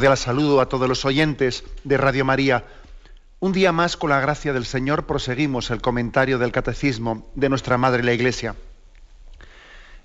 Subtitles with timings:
[0.00, 2.64] Cordial saludo a todos los oyentes de Radio María.
[3.38, 7.76] Un día más, con la gracia del Señor, proseguimos el comentario del Catecismo de nuestra
[7.76, 8.54] Madre la Iglesia.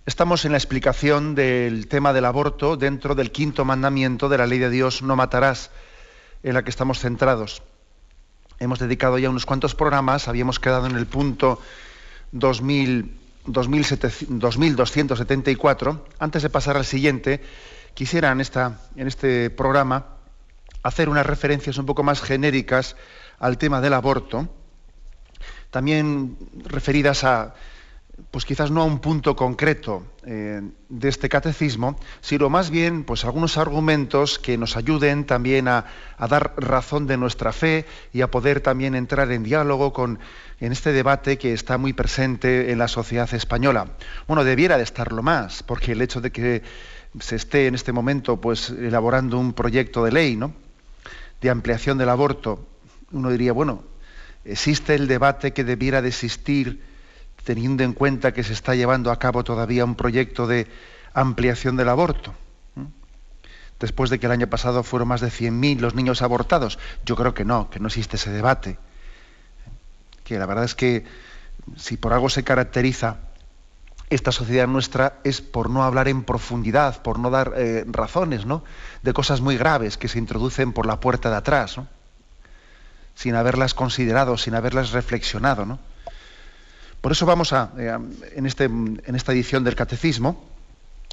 [0.06, 4.60] Estamos en la explicación del tema del aborto dentro del quinto mandamiento de la ley
[4.60, 5.72] de Dios, no matarás,
[6.44, 7.64] en la que estamos centrados.
[8.60, 11.62] Hemos dedicado ya unos cuantos programas, habíamos quedado en el punto
[12.34, 16.06] 2000, 2274.
[16.20, 17.42] Antes de pasar al siguiente,
[17.96, 18.40] quisiera en,
[18.96, 20.06] en este programa
[20.84, 22.96] hacer unas referencias un poco más genéricas
[23.40, 24.48] al tema del aborto,
[25.72, 27.56] también referidas a,
[28.32, 33.26] pues quizás no a un punto concreto eh, de este catecismo, sino más bien pues
[33.26, 35.86] algunos argumentos que nos ayuden también a,
[36.18, 40.20] dar razón de nuestra fe y a poder también entrar en diálogo con
[40.62, 43.88] en este debate que está muy presente en la sociedad española.
[44.28, 46.64] Bueno, debiera de estarlo más, porque el hecho de que
[47.20, 50.54] se esté en este momento pues elaborando un proyecto de ley ¿no?
[51.42, 52.66] de ampliación del aborto,
[53.12, 53.84] uno diría, bueno,
[54.46, 56.95] existe el debate que debiera de existir
[57.46, 60.68] teniendo en cuenta que se está llevando a cabo todavía un proyecto de
[61.14, 62.34] ampliación del aborto.
[63.80, 67.34] Después de que el año pasado fueron más de 100.000 los niños abortados, yo creo
[67.34, 68.80] que no, que no existe ese debate.
[70.24, 71.06] Que la verdad es que
[71.76, 73.18] si por algo se caracteriza
[74.10, 78.64] esta sociedad nuestra es por no hablar en profundidad, por no dar eh, razones ¿no?
[79.04, 81.78] de cosas muy graves que se introducen por la puerta de atrás,
[83.14, 85.66] sin haberlas considerado, sin haberlas reflexionado.
[85.66, 85.80] ¿no?
[87.06, 87.96] Por eso vamos a, eh,
[88.36, 90.44] en, este, en, esta edición del Catecismo,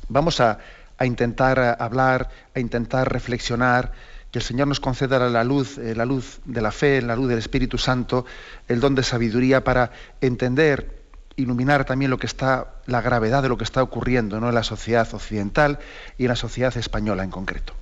[0.08, 0.58] vamos a,
[0.96, 3.92] a, intentar hablar, a intentar reflexionar,
[4.30, 7.28] que el Señor nos conceda la luz, eh, la luz de la fe, la luz
[7.28, 8.24] del Espíritu Santo,
[8.68, 9.90] el don de sabiduría para
[10.22, 11.02] entender
[11.36, 14.48] iluminar también lo que está, la gravedad de lo que está ocurriendo ¿no?
[14.48, 15.78] en la sociedad occidental
[16.16, 17.74] y en la sociedad española en concreto.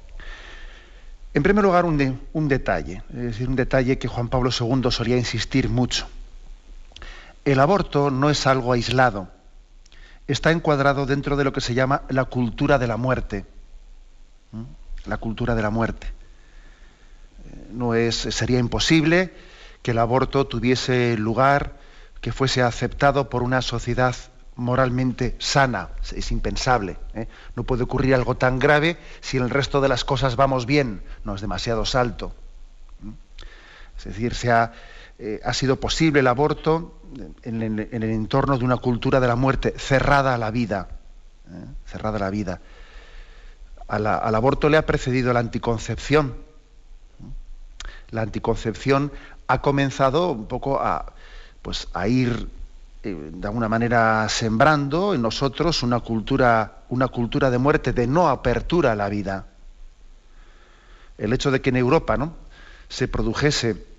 [1.32, 5.16] En primer lugar, un, un detalle, es decir, un detalle que Juan Pablo II solía
[5.16, 6.08] insistir mucho.
[7.44, 9.28] El aborto no es algo aislado,
[10.26, 13.46] está encuadrado dentro de lo que se llama la cultura de la muerte.
[15.06, 16.08] La cultura de la muerte.
[16.08, 19.32] Eh, no es, sería imposible
[19.82, 21.78] que el aborto tuviese lugar
[22.20, 24.14] que fuese aceptado por una sociedad
[24.56, 25.88] moralmente sana.
[26.14, 26.98] Es impensable.
[27.14, 27.28] ¿eh?
[27.56, 31.02] No puede ocurrir algo tan grave si en el resto de las cosas vamos bien.
[31.24, 32.34] No es demasiado salto.
[33.96, 34.72] Es decir, se ha,
[35.18, 36.99] eh, ha, sido posible el aborto
[37.42, 40.88] en, el entorno de una cultura de la muerte cerrada a la vida.
[41.48, 41.64] ¿eh?
[41.86, 42.60] Cerrada a la vida.
[43.88, 46.36] Al aborto le ha precedido la anticoncepción.
[48.10, 49.10] La anticoncepción
[49.48, 51.12] ha comenzado un poco a,
[51.62, 52.48] pues a ir
[53.02, 58.28] eh, de alguna manera sembrando en nosotros una cultura, una cultura de muerte, de no
[58.28, 59.46] apertura a la vida.
[61.18, 62.34] El hecho de que en Europa ¿no?
[62.88, 63.89] se produjese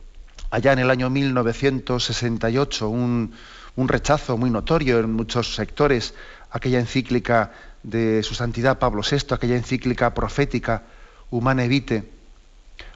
[0.52, 3.34] allá en el año 1968 un,
[3.76, 6.14] un rechazo muy notorio en muchos sectores,
[6.52, 7.52] aquella encíclica
[7.84, 10.84] de su santidad Pablo VI, aquella encíclica profética
[11.32, 12.04] Humane Vitae,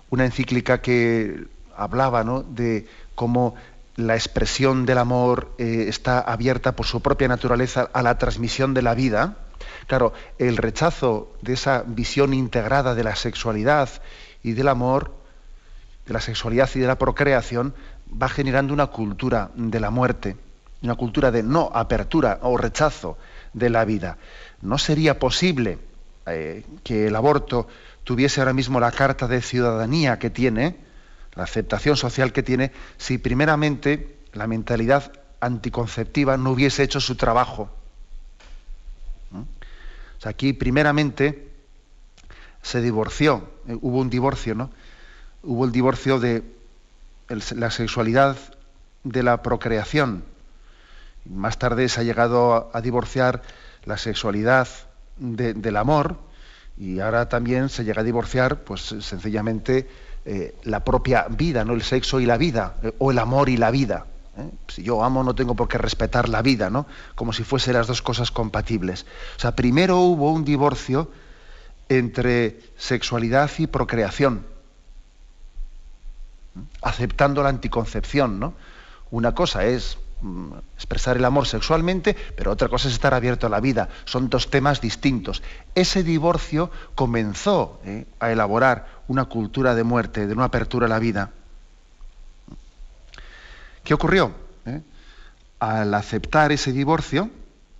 [0.09, 1.45] una encíclica que
[1.75, 2.43] hablaba ¿no?
[2.43, 3.55] de cómo
[3.95, 8.81] la expresión del amor eh, está abierta por su propia naturaleza a la transmisión de
[8.81, 9.37] la vida,
[9.87, 13.89] claro, el rechazo de esa visión integrada de la sexualidad
[14.43, 15.13] y del amor,
[16.05, 17.73] de la sexualidad y de la procreación,
[18.21, 20.37] va generando una cultura de la muerte,
[20.81, 23.17] una cultura de no apertura o rechazo
[23.53, 24.17] de la vida.
[24.61, 25.79] No sería posible
[26.25, 27.67] eh, que el aborto
[28.03, 30.77] tuviese ahora mismo la carta de ciudadanía que tiene,
[31.33, 37.69] la aceptación social que tiene si primeramente la mentalidad anticonceptiva no hubiese hecho su trabajo.
[40.19, 41.51] Sea, aquí primeramente
[42.61, 44.71] se divorció, eh, hubo un divorcio, ¿no?
[45.47, 46.43] Hubo el divorcio de
[47.29, 48.35] la sexualidad
[49.03, 50.23] de la procreación.
[51.25, 53.43] Más tarde se ha llegado a, divorciar
[53.83, 54.67] la sexualidad
[55.17, 56.17] del amor
[56.79, 59.87] y ahora también se llega a divorciar, pues sencillamente,
[60.25, 63.57] eh, la propia vida, no el sexo y la vida, eh, o el amor y
[63.57, 64.07] la vida.
[64.37, 64.49] ¿eh?
[64.67, 66.87] Si yo amo no tengo por qué respetar la vida, ¿no?
[67.13, 69.05] Como si fuesen las dos cosas compatibles.
[69.37, 71.11] O sea, primero hubo un divorcio
[71.87, 74.54] entre sexualidad y procreación,
[76.81, 78.53] aceptando la anticoncepción, ¿no?
[79.11, 83.49] Una cosa es mm, expresar el amor sexualmente, pero otra cosa es estar abierto a
[83.49, 83.89] la vida.
[84.05, 85.43] Son dos temas distintos.
[85.75, 88.05] Ese divorcio comenzó ¿eh?
[88.19, 91.31] a elaborar una cultura de muerte, de una apertura a la vida.
[93.83, 94.33] ¿Qué ocurrió?
[94.65, 94.81] ¿Eh?
[95.59, 97.29] Al aceptar ese divorcio,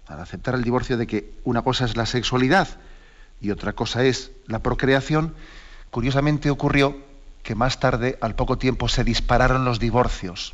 [0.07, 2.67] al aceptar el divorcio de que una cosa es la sexualidad
[3.41, 5.33] y otra cosa es la procreación,
[5.89, 6.95] curiosamente ocurrió
[7.45, 10.53] que más tarde, al poco tiempo, se dispararon los divorcios.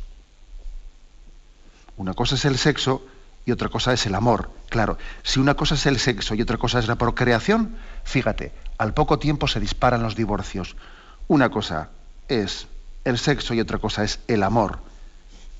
[1.96, 3.02] Una cosa es el sexo
[3.44, 4.50] y otra cosa es el amor.
[4.68, 7.74] Claro, si una cosa es el sexo y otra cosa es la procreación,
[8.04, 10.76] fíjate, al poco tiempo se disparan los divorcios.
[11.26, 11.88] Una cosa
[12.28, 12.68] es
[13.04, 14.78] el sexo y otra cosa es el amor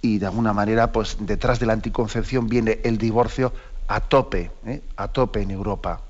[0.02, 3.55] y de alguna manera, pues detrás de la anticoncepción viene el divorcio
[3.87, 4.82] a tope, ¿eh?
[4.96, 6.02] a tope en Europa.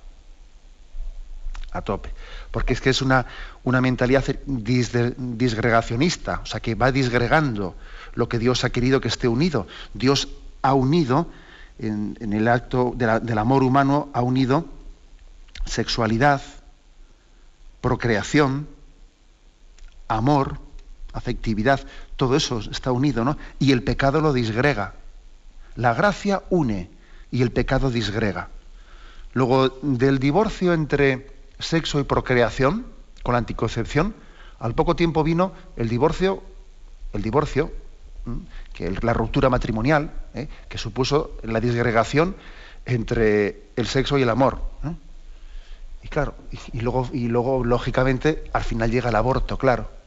[1.73, 2.13] A tope.
[2.51, 3.27] Porque es que es una,
[3.65, 7.75] una mentalidad disgregacionista, o sea, que va disgregando
[8.15, 9.67] lo que Dios ha querido que esté unido.
[9.95, 10.29] Dios
[10.61, 11.29] ha unido,
[11.79, 14.67] en, el acto del amor humano, ha unido
[15.65, 16.43] sexualidad,
[17.81, 18.69] procreación,
[20.09, 20.59] amor,
[21.13, 21.81] afectividad,
[22.17, 23.37] todo eso está unido, ¿no?
[23.59, 24.95] Y el pecado lo disgrega.
[25.77, 26.91] La gracia une
[27.31, 28.49] y el pecado disgrega.
[29.33, 31.32] Luego, del divorcio entre
[31.63, 32.87] sexo y procreación,
[33.23, 34.15] con la anticoncepción,
[34.59, 36.43] al poco tiempo vino el divorcio,
[37.13, 37.73] el divorcio,
[38.73, 40.49] que la ruptura matrimonial, ¿eh?
[40.69, 42.37] que supuso la disgregación
[42.87, 44.61] entre el sexo y el amor.
[46.03, 46.35] Y claro,
[46.73, 50.03] y, luego, y luego, lógicamente, al final llega el aborto, claro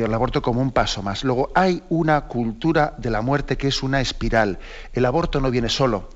[0.00, 1.24] el aborto como un paso más.
[1.24, 4.58] Luego hay una cultura de la muerte que es una espiral.
[4.92, 6.08] El aborto no viene solo.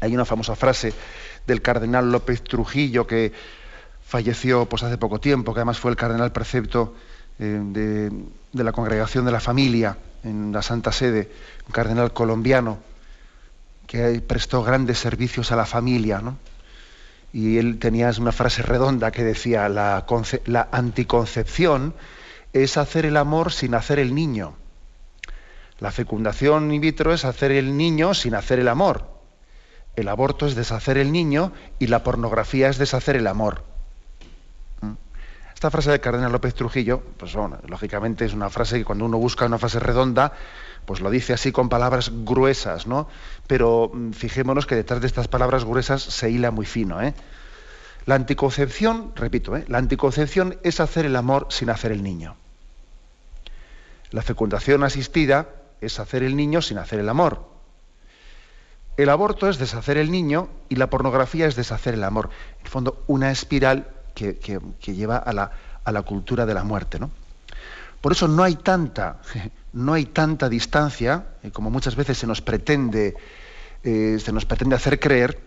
[0.00, 0.92] Hay una famosa frase
[1.46, 3.32] del cardenal López Trujillo que
[4.04, 6.94] falleció pues, hace poco tiempo, que además fue el cardenal precepto
[7.38, 11.30] eh, de, la congregación de la familia en la Santa Sede,
[11.66, 12.78] un cardenal colombiano
[13.86, 16.22] que prestó grandes servicios a la familia.
[17.32, 21.94] Y él tenía una frase redonda que decía, la anticoncepción
[22.52, 24.54] es hacer el amor sin hacer el niño.
[25.80, 29.13] La fecundación in vitro es hacer el niño sin hacer el amor.
[29.96, 33.62] El aborto es deshacer el niño y la pornografía es deshacer el amor.
[34.80, 34.92] ¿Mm?
[35.54, 39.18] Esta frase de Cardenal López Trujillo, pues bueno, lógicamente es una frase que cuando uno
[39.18, 40.32] busca una frase redonda,
[40.84, 43.08] pues lo dice así con palabras gruesas, ¿no?
[43.46, 47.14] Pero mm, fijémonos que detrás de estas palabras gruesas se hila muy fino, ¿eh?
[48.06, 49.64] La anticoncepción, repito, ¿eh?
[49.68, 52.36] la anticoncepción es hacer el amor sin hacer el niño.
[54.10, 55.48] La fecundación asistida
[55.80, 57.53] es hacer el niño sin hacer el amor.
[58.96, 62.30] El aborto es deshacer el niño y la pornografía es deshacer el amor.
[62.60, 64.38] En el fondo, una espiral que,
[64.86, 65.50] lleva a la,
[65.82, 67.00] a la, cultura de la muerte.
[67.00, 67.10] ¿no?
[68.00, 69.20] Por eso no hay tanta,
[69.72, 73.16] no hay tanta distancia, eh, como muchas veces se nos pretende,
[73.82, 75.40] eh, se nos pretende hacer creer,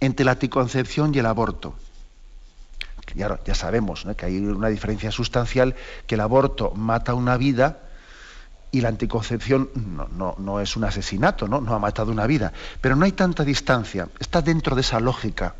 [0.00, 1.74] entre la anticoncepción y el aborto.
[3.14, 5.74] Ya, ya sabemos que hay una diferencia sustancial,
[6.06, 7.85] que el aborto mata una vida
[8.70, 9.70] y la anticoncepción
[10.16, 11.60] no, es un asesinato, ¿no?
[11.60, 12.52] no ha matado una vida.
[12.80, 15.54] Pero no hay tanta distancia, está dentro de esa lógica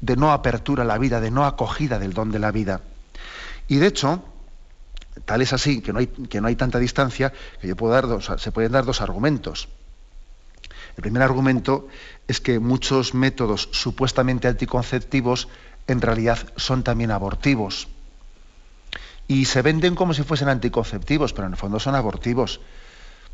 [0.00, 2.80] de no apertura a la vida, de no acogida del don de la vida.
[3.68, 4.22] Y de hecho,
[5.24, 8.06] tal es así que no hay, que no hay tanta distancia que yo puedo dar
[8.06, 9.68] dos, se pueden dar dos argumentos.
[10.96, 11.88] El primer argumento
[12.26, 15.48] es que muchos métodos supuestamente anticonceptivos
[15.86, 17.88] en realidad son también abortivos
[19.28, 22.60] y se venden como si fuesen anticonceptivos, pero en el fondo son abortivos.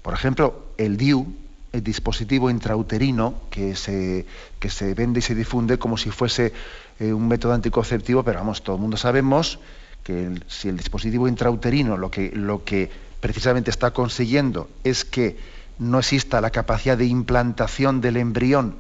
[0.01, 1.35] Por ejemplo, el DIU,
[1.73, 4.27] el dispositivo intrauterino, que se,
[4.59, 6.53] que se vende y se difunde como si fuese
[6.99, 9.59] eh, un método anticonceptivo, pero vamos, todo el mundo sabemos
[10.03, 15.37] que si el dispositivo intrauterino lo que, lo que precisamente está consiguiendo es que
[15.79, 18.77] no exista la capacidad de implantación del embrión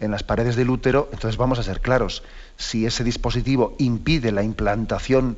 [0.00, 2.22] en las paredes del útero, entonces vamos a ser claros,
[2.56, 5.36] si ese dispositivo impide la implantación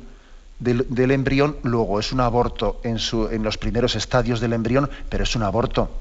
[0.63, 5.23] del, embrión, luego es un aborto en, su, en los primeros estadios del embrión, pero
[5.23, 5.91] es un aborto.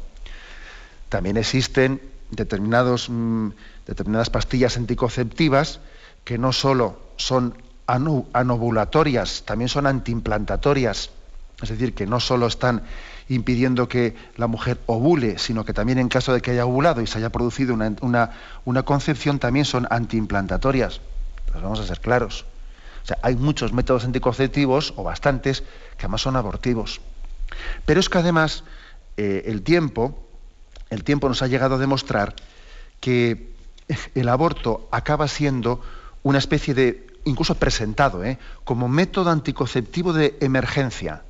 [1.08, 2.00] También existen
[2.30, 3.48] determinados, mm,
[3.86, 5.80] determinadas pastillas anticonceptivas
[6.24, 7.54] que no solo son
[7.86, 11.10] anovulatorias, también son antiimplantatorias.
[11.60, 12.82] Es decir, que no solo están
[13.28, 17.06] impidiendo que la mujer ovule, sino que también en caso de que haya ovulado y
[17.06, 18.30] se haya producido una,
[18.64, 21.00] una, concepción, también son antiimplantatorias.
[21.50, 22.46] Pues vamos a ser claros.
[23.02, 25.62] O sea, hay muchos métodos anticonceptivos, o bastantes,
[25.96, 27.00] que además son abortivos.
[27.84, 28.64] Pero es que además
[29.16, 30.26] eh, el tiempo,
[30.90, 32.34] el tiempo nos ha llegado a demostrar
[33.00, 33.52] que
[34.14, 35.80] el aborto acaba siendo
[36.22, 38.38] una especie de, incluso presentado, ¿eh?
[38.64, 41.22] como método anticonceptivo de emergencia.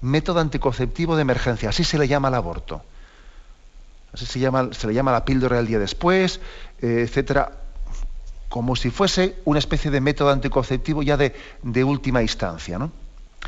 [0.00, 2.82] Método anticonceptivo de emergencia, así se le llama al aborto.
[4.12, 6.40] Así se, llama, se le llama la píldora del día después,
[6.80, 7.52] eh, etcétera,
[8.48, 12.78] como si fuese una especie de método anticonceptivo ya de, última instancia.
[12.78, 12.86] ¿no?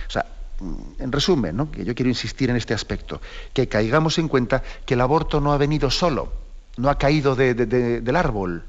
[0.06, 0.24] O sea,
[0.60, 1.70] Mm, en resumen, ¿no?
[1.70, 3.20] que yo quiero insistir en este aspecto,
[3.52, 6.32] que caigamos en cuenta que el aborto no ha venido solo,
[6.76, 8.64] no ha caído del árbol,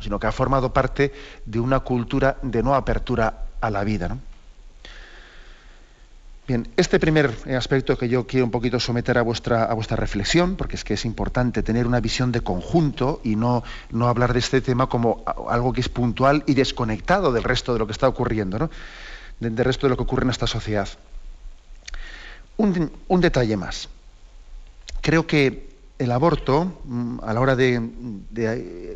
[0.00, 1.12] sino que ha formado parte
[1.44, 4.16] de una cultura de no apertura a la vida.
[6.46, 10.56] Bien, este primer aspecto que yo quiero un poquito someter a vuestra, a vuestra reflexión,
[10.56, 13.62] porque es que es importante tener una visión de conjunto y no,
[14.02, 17.86] hablar de este tema como algo que es puntual y desconectado del resto de lo
[17.86, 18.68] que está ocurriendo,
[19.40, 20.86] del resto de lo que ocurre en esta sociedad.
[22.58, 23.88] Un, detalle más.
[25.00, 27.80] Creo que el aborto, mm, a la hora de,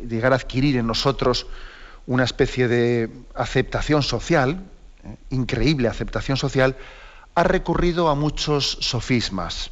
[0.07, 1.47] llegar a adquirir en nosotros
[2.05, 4.63] una especie de aceptación social,
[5.03, 6.75] eh, increíble aceptación social,
[7.39, 9.71] ha recurrido a muchos sofismas,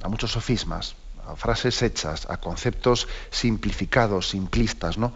[0.00, 0.96] a muchos sofismas,
[1.28, 4.96] a frases hechas, a conceptos simplificados, simplistas.
[4.96, 5.12] ¿no?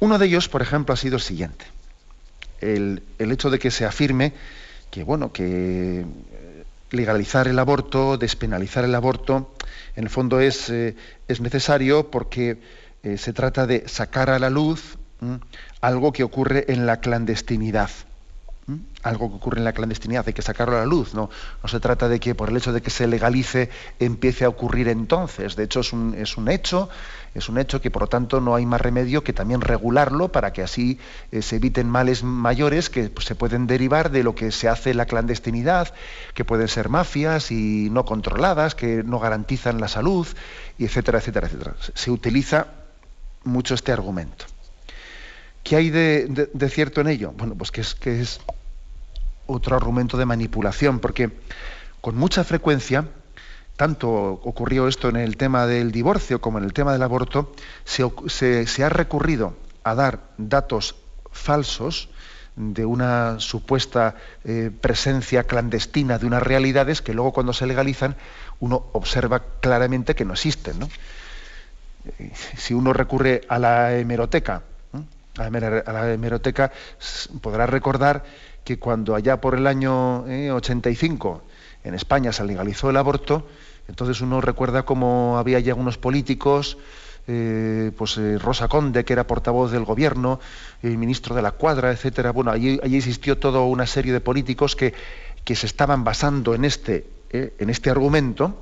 [0.00, 1.64] Uno de ellos, por ejemplo, ha sido el siguiente.
[2.60, 4.34] El, hecho de que se afirme
[4.90, 6.04] que, bueno, que
[6.90, 9.54] legalizar el aborto, despenalizar el aborto,
[9.96, 10.94] en el fondo es, eh,
[11.26, 12.60] es necesario porque
[13.02, 14.98] eh, se trata de sacar a la luz
[15.80, 17.88] algo que ocurre en la clandestinidad.
[19.02, 21.14] Algo que ocurre en la clandestinidad, hay que sacarlo a la luz.
[21.14, 21.30] ¿no?
[21.62, 24.88] no se trata de que por el hecho de que se legalice empiece a ocurrir
[24.88, 25.56] entonces.
[25.56, 26.88] De hecho, es un, es un hecho
[27.34, 30.52] es un hecho que por lo tanto no hay más remedio que también regularlo para
[30.52, 30.98] que así
[31.30, 34.90] eh, se eviten males mayores que pues, se pueden derivar de lo que se hace
[34.90, 35.94] en la clandestinidad,
[36.34, 40.26] que pueden ser mafias y no controladas, que no garantizan la salud,
[40.76, 41.76] y etcétera, etcétera, etcétera.
[41.94, 42.66] Se utiliza
[43.44, 44.46] mucho este argumento.
[45.62, 47.32] ¿Qué hay de, de cierto en ello?
[47.36, 48.40] Bueno, pues que es, que es
[49.50, 51.30] otro argumento de manipulación, porque
[52.00, 53.06] con mucha frecuencia
[53.80, 57.54] tanto ocurrió esto en el tema del divorcio como en el tema del aborto,
[57.84, 59.54] se, ha recurrido
[59.84, 60.96] a dar datos
[61.32, 62.10] falsos
[62.56, 68.16] de una supuesta eh, presencia clandestina de unas realidades que luego cuando se legalizan
[68.58, 70.76] uno observa claramente que no existen.
[72.18, 74.62] Eh, si uno recurre a la hemeroteca,
[75.38, 76.70] a la hemeroteca
[77.40, 78.24] podrá recordar
[78.64, 83.46] que cuando allá por el año 85 eh, en España se legalizó el aborto,
[83.88, 86.78] entonces uno recuerda cómo había ya unos políticos,
[87.26, 90.40] eh, pues eh, Rosa Conde, que era portavoz del gobierno,
[90.82, 92.32] el ministro de la cuadra, etcétera.
[92.32, 94.94] Bueno, allí, existió toda una serie de políticos que,
[95.44, 98.56] que se estaban basando en este, en este argumento,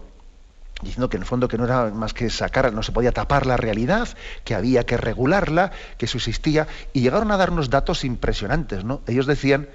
[0.83, 3.47] diciendo que en el fondo que no era más que sacar, no se podía tapar
[3.47, 4.09] la realidad,
[4.45, 9.01] que había que regularla, que eso existía, y llegaron a darnos datos impresionantes, ¿no?
[9.07, 9.69] Ellos decían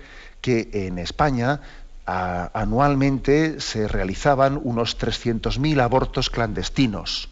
[0.44, 1.62] que en España
[2.06, 7.30] anualmente se realizaban unos 300.000 abortos clandestinos.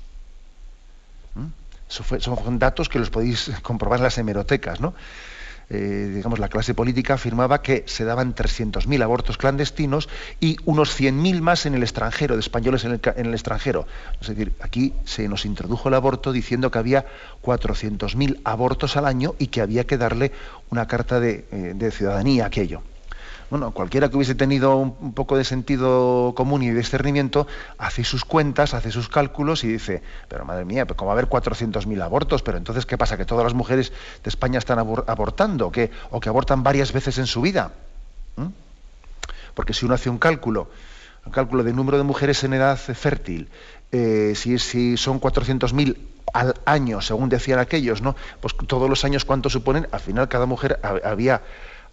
[1.36, 1.48] ¿Mm?
[1.90, 4.80] son datos que los podéis comprobar en las hemerotecas.
[4.80, 4.94] ¿no?
[5.70, 10.08] Eh, digamos, la clase política afirmaba que se daban 300.000 abortos clandestinos
[10.40, 12.92] y unos 100.000 más en el extranjero, de españoles en
[13.26, 13.88] el, extranjero.
[14.22, 17.06] Es decir, aquí se nos introdujo el aborto diciendo que había
[17.44, 20.32] 400.000 abortos al año y que había que darle
[20.70, 22.84] una carta de, eh, de ciudadanía a aquello
[23.52, 28.74] bueno, cualquiera que hubiese tenido un, poco de sentido común y discernimiento, hace sus cuentas,
[28.74, 32.44] hace sus cálculos y dice, pero madre mía, ¿cómo va a haber 400.000 abortos?
[32.44, 33.18] Pero entonces, ¿qué pasa?
[33.18, 33.92] ¿Que todas las mujeres
[34.24, 35.68] de España están abortando?
[35.68, 37.74] ¿O que, ¿O que abortan varias veces en su vida?
[38.38, 38.48] ¿Mm?
[39.54, 40.70] Porque si uno hace un cálculo,
[41.26, 43.50] un cálculo de número de mujeres en edad fértil,
[43.92, 45.98] eh, si, si son 400.000
[46.34, 48.16] al año, según decían aquellos, ¿no?
[48.40, 49.90] Pues todos los años, ¿cuánto suponen?
[49.92, 51.42] Al final cada mujer había,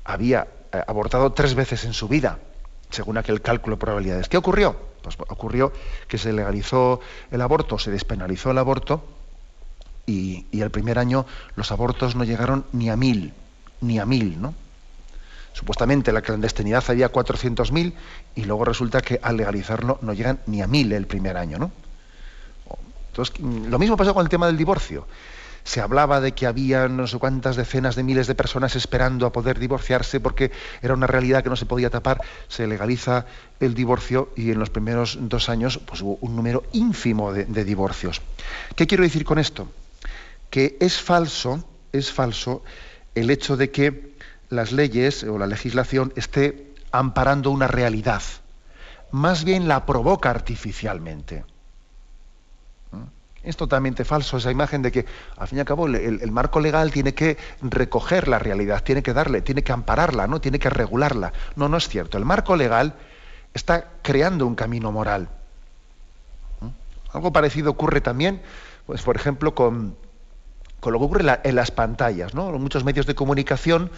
[0.04, 0.46] había
[0.86, 2.38] abortado tres veces en su vida,
[2.90, 4.28] según aquel cálculo de probabilidades.
[4.28, 4.76] ¿Qué ocurrió?
[5.02, 5.72] Pues ocurrió
[6.06, 9.04] que se legalizó el aborto, se despenalizó el aborto
[10.06, 13.32] y, el primer año los abortos no llegaron ni a mil,
[13.80, 14.54] ni a mil, ¿no?
[15.52, 17.92] Supuestamente la clandestinidad había 400.000
[18.36, 21.72] y luego resulta que al legalizarlo no llegan ni a mil el primer año, ¿no?
[23.08, 25.06] Entonces, lo mismo pasó con el tema del divorcio
[25.68, 29.32] se hablaba de que había no sé cuántas decenas de miles de personas esperando a
[29.32, 33.26] poder divorciarse porque era una realidad que no se podía tapar, se legaliza
[33.60, 37.64] el divorcio y en los primeros dos años pues, hubo un número ínfimo de, de
[37.66, 38.22] divorcios.
[38.76, 39.68] ¿Qué quiero decir con esto?
[40.48, 42.62] Que es falso, es falso
[43.14, 44.16] el hecho de que
[44.48, 48.22] las leyes o la legislación esté amparando una realidad.
[49.10, 51.44] Más bien la provoca artificialmente.
[53.48, 55.06] Es totalmente falso esa imagen de que,
[55.38, 59.14] al fin y al cabo, el, marco legal tiene que recoger la realidad, tiene que
[59.14, 60.38] darle, tiene que ampararla, ¿no?
[60.38, 61.32] tiene que regularla.
[61.56, 62.18] No, no es cierto.
[62.18, 62.96] El marco legal
[63.54, 65.30] está creando un camino moral.
[67.14, 68.42] Algo parecido ocurre también,
[68.84, 69.96] pues, por ejemplo, con,
[70.80, 72.34] con lo que ocurre en, las pantallas.
[72.34, 72.50] ¿no?
[72.58, 73.90] Muchos medios de comunicación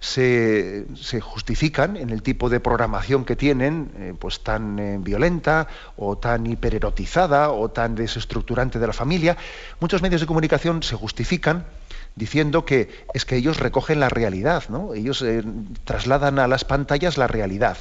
[0.00, 0.86] se,
[1.20, 6.46] justifican en el tipo de programación que tienen, eh, pues tan eh, violenta o tan
[6.46, 9.36] hipererotizada o tan desestructurante de la familia.
[9.80, 11.66] Muchos medios de comunicación se justifican
[12.14, 14.94] diciendo que es que ellos recogen la realidad, ¿no?
[14.94, 15.42] Ellos eh,
[15.84, 17.76] trasladan a las pantallas la realidad.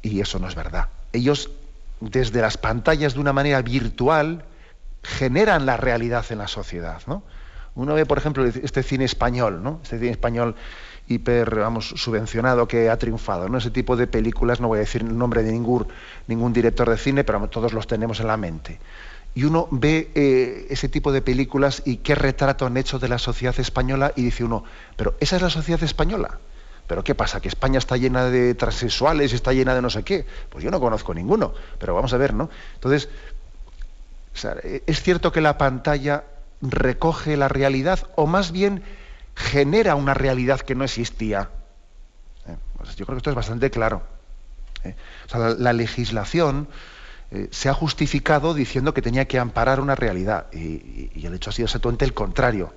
[0.00, 0.88] Y eso no es verdad.
[1.12, 1.50] Ellos,
[2.00, 4.44] desde las pantallas de una manera virtual,
[5.04, 7.22] generan la realidad en la sociedad, ¿no?
[7.74, 9.80] Uno ve, por ejemplo, este cine español, ¿no?
[9.82, 10.56] Este cine español
[11.08, 13.58] hiper, vamos, subvencionado que ha triunfado, ¿no?
[13.58, 15.86] Ese tipo de películas, no voy a decir el nombre de ningún,
[16.26, 18.78] ningún director de cine, pero todos los tenemos en la mente.
[19.34, 23.18] Y uno ve eh, ese tipo de películas y qué retrato han hecho de la
[23.18, 24.64] sociedad española y dice uno,
[24.96, 26.38] pero esa es la sociedad española.
[26.86, 27.40] ¿Pero qué pasa?
[27.40, 30.26] ¿Que España está llena de transexuales, está llena de no sé qué?
[30.50, 32.50] Pues yo no conozco ninguno, pero vamos a ver, ¿no?
[32.74, 33.08] Entonces,
[34.86, 36.24] es cierto que la pantalla
[36.60, 38.82] recoge la realidad o más bien
[39.34, 41.50] genera una realidad que no existía.
[42.46, 44.02] Eh, pues yo creo que esto es bastante claro.
[44.84, 44.96] Eh.
[45.58, 46.66] la, legislación
[47.30, 51.52] eh, se ha justificado diciendo que tenía que amparar una realidad y, el hecho ha
[51.52, 52.72] sido exactamente el contrario.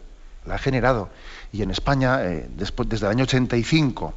[0.46, 1.10] La ha generado.
[1.52, 4.14] Y en España, después, desde el año 85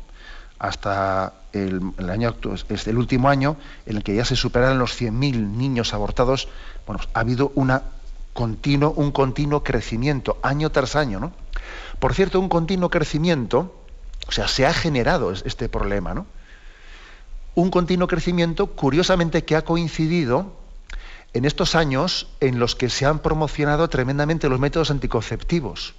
[0.58, 6.48] hasta el, el, último año, en el que ya se superaron los 100.000 niños abortados,
[6.86, 7.82] bueno, ha habido una
[8.38, 11.18] continuo, un continuo crecimiento, año tras año.
[11.18, 11.32] ¿no?
[11.98, 13.74] Por cierto, un continuo crecimiento,
[14.26, 16.26] o sea, se ha generado este problema, ¿no?
[17.54, 20.52] Un continuo crecimiento, curiosamente, que ha coincidido
[21.32, 25.94] en estos años en los que se han promocionado tremendamente los métodos anticonceptivos.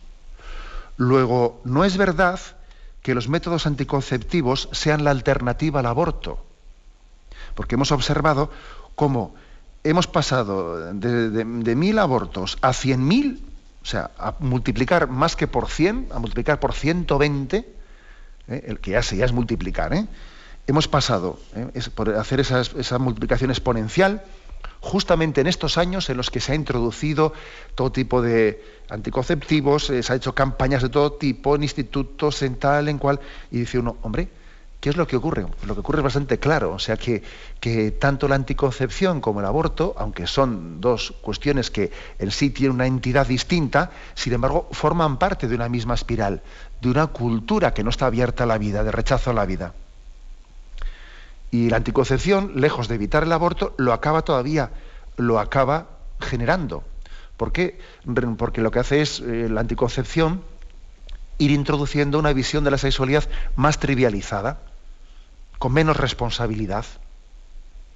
[0.98, 2.40] Luego, no es verdad
[3.02, 6.44] que los métodos anticonceptivos sean la alternativa al aborto,
[7.56, 8.52] porque hemos observado
[8.96, 9.34] cómo
[9.84, 13.42] hemos pasado de, mil abortos a cien mil,
[13.82, 18.64] o sea, a multiplicar más que por cien, a multiplicar por 120, ¿eh?
[18.68, 20.06] el que ya, se, ya es multiplicar, ¿eh?
[20.68, 21.82] hemos pasado ¿eh?
[21.96, 24.24] por hacer esa multiplicación exponencial
[24.82, 27.34] justamente en estos años en los que se ha introducido
[27.76, 32.88] todo tipo de anticonceptivos, se ha hecho campañas de todo tipo en institutos, en tal,
[32.88, 33.20] en cual,
[33.52, 34.30] y dice uno, hombre,
[34.80, 35.46] ¿Qué es lo que ocurre?
[35.66, 37.22] lo que ocurre es bastante claro, o sea que,
[38.00, 42.88] tanto la anticoncepción como el aborto, aunque son dos cuestiones que en sí tienen una
[42.88, 46.42] entidad distinta, sin embargo forman parte de una misma espiral,
[46.82, 49.74] de una cultura que no está abierta a la vida, de rechazo a la vida.
[51.52, 54.72] Y la anticoncepción, lejos de evitar el aborto, lo acaba todavía,
[55.18, 55.88] lo acaba
[56.22, 56.84] generando.
[57.36, 57.80] ¿Por qué?
[58.38, 60.42] Porque lo que hace es eh, la anticoncepción
[61.38, 64.69] ir introduciendo una visión de la sexualidad más trivializada
[65.60, 66.86] con menos responsabilidad.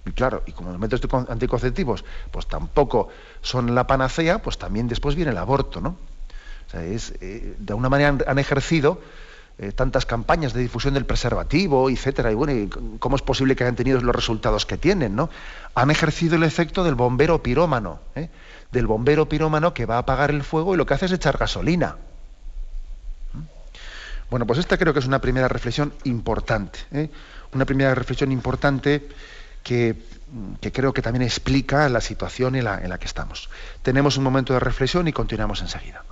[0.06, 3.08] Y claro, y como los métodos anticonceptivos pues tampoco
[3.42, 5.96] son la panacea, pues también después viene el aborto, ¿no?
[6.74, 9.00] Es, eh, de alguna manera han, ejercido
[9.60, 13.76] eh, tantas campañas de difusión del preservativo, etcétera, y bueno, ¿cómo es posible que hayan
[13.76, 15.30] tenido los resultados que tienen, no?
[15.76, 18.30] Han ejercido el efecto del bombero pirómano, ¿eh?
[18.72, 21.38] del bombero pirómano que va a apagar el fuego y lo que hace es echar
[21.38, 21.96] gasolina.
[24.32, 27.12] Bueno, pues esta creo que es una primera reflexión importante
[27.56, 29.08] una primera reflexión importante
[29.64, 29.96] que,
[30.74, 33.50] creo que también explica la situación en la, en la que estamos.
[33.82, 36.04] Tenemos un momento de reflexión y continuamos enseguida.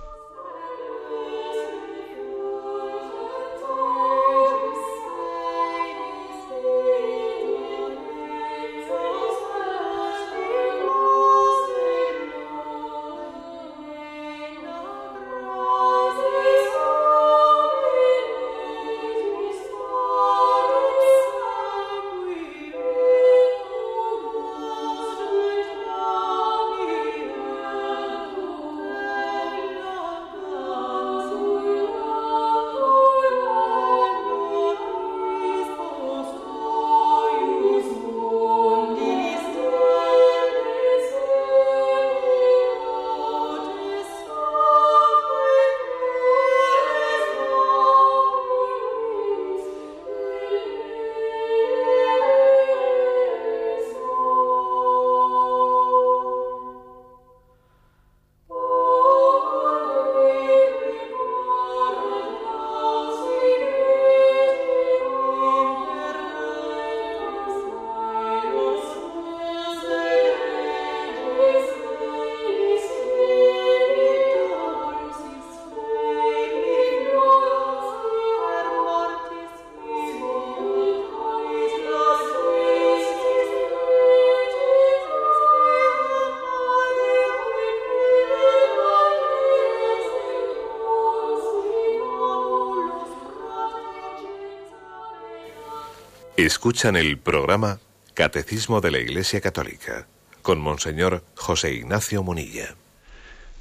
[96.62, 97.80] Escuchan el programa
[98.14, 100.06] Catecismo de la Iglesia Católica
[100.42, 102.76] con Monseñor José Ignacio Munilla.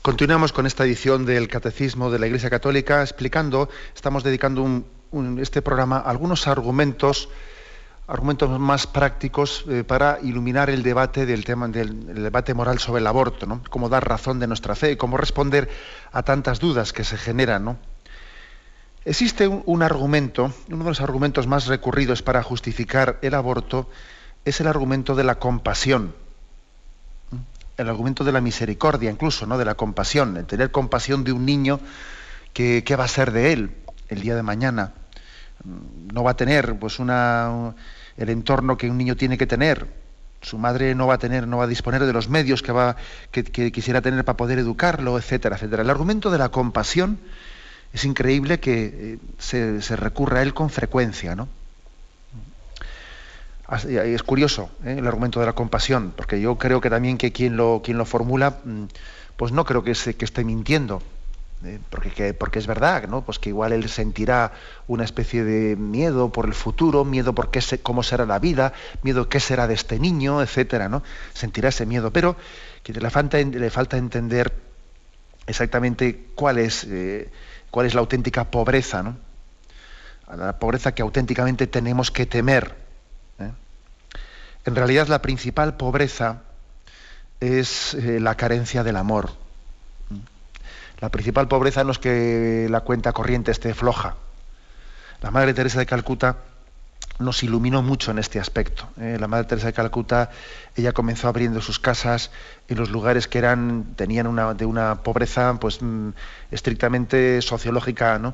[0.03, 4.83] Continuamos con esta edición del Catecismo de la Iglesia Católica explicando, estamos dedicando
[5.39, 7.29] este programa a algunos argumentos,
[8.05, 13.07] argumentos más prácticos eh, para iluminar el debate del tema del debate moral sobre el
[13.07, 13.63] aborto, ¿no?
[13.71, 15.71] Cómo dar razón de nuestra fe, cómo responder
[16.11, 17.77] a tantas dudas que se generan, ¿no?
[19.03, 23.89] Existe un, argumento, uno de los argumentos más recurridos para justificar el aborto
[24.45, 26.13] es el argumento de la compasión,
[27.77, 29.57] el argumento de la misericordia, incluso, ¿no?
[29.57, 31.79] de la compasión, el tener compasión de un niño
[32.53, 33.71] que, va a ser de él
[34.07, 34.93] el día de mañana.
[36.13, 37.73] No va a tener pues una
[38.17, 39.87] el entorno que un niño tiene que tener.
[40.43, 42.97] Su madre no va a tener, no va a disponer de los medios que va
[43.31, 45.81] que quisiera tener para poder educarlo, etcétera, etcétera.
[45.81, 47.19] El argumento de la compasión
[47.93, 49.19] es increíble que
[49.53, 51.47] eh, se, recurra a él con frecuencia, ¿no?
[53.71, 54.97] Es curioso ¿eh?
[54.99, 58.05] el argumento de la compasión, porque yo creo que también que quien lo, quien lo
[58.05, 58.83] formula, mm,
[59.37, 61.01] pues no creo que, esté mintiendo,
[61.63, 61.79] ¿eh?
[61.89, 63.23] porque, porque es verdad, ¿no?
[63.23, 64.51] Pues que igual él sentirá
[64.87, 68.73] una especie de miedo por el futuro, miedo por qué cómo será la vida,
[69.03, 71.01] miedo qué será de este niño, etcétera, ¿no?
[71.33, 72.35] Sentirá ese miedo, pero
[72.83, 73.09] que le
[73.69, 74.53] falta entender
[75.47, 76.85] exactamente cuál es
[77.71, 79.15] cuál es la auténtica pobreza, ¿no?
[80.35, 82.75] la pobreza que auténticamente tenemos que temer.
[83.39, 83.51] ¿eh?
[84.65, 86.41] En realidad la principal pobreza
[87.39, 89.31] es eh, la carencia del amor.
[90.99, 94.15] La principal pobreza no es que la cuenta corriente esté floja.
[95.21, 96.37] La Madre Teresa de Calcuta
[97.19, 98.87] nos iluminó mucho en este aspecto.
[98.99, 99.17] ¿eh?
[99.19, 100.31] La Madre Teresa de Calcuta,
[100.75, 102.31] ella comenzó abriendo sus casas
[102.67, 106.09] en los lugares que eran, tenían una, de una pobreza pues, mm,
[106.51, 108.33] estrictamente sociológica, ¿no?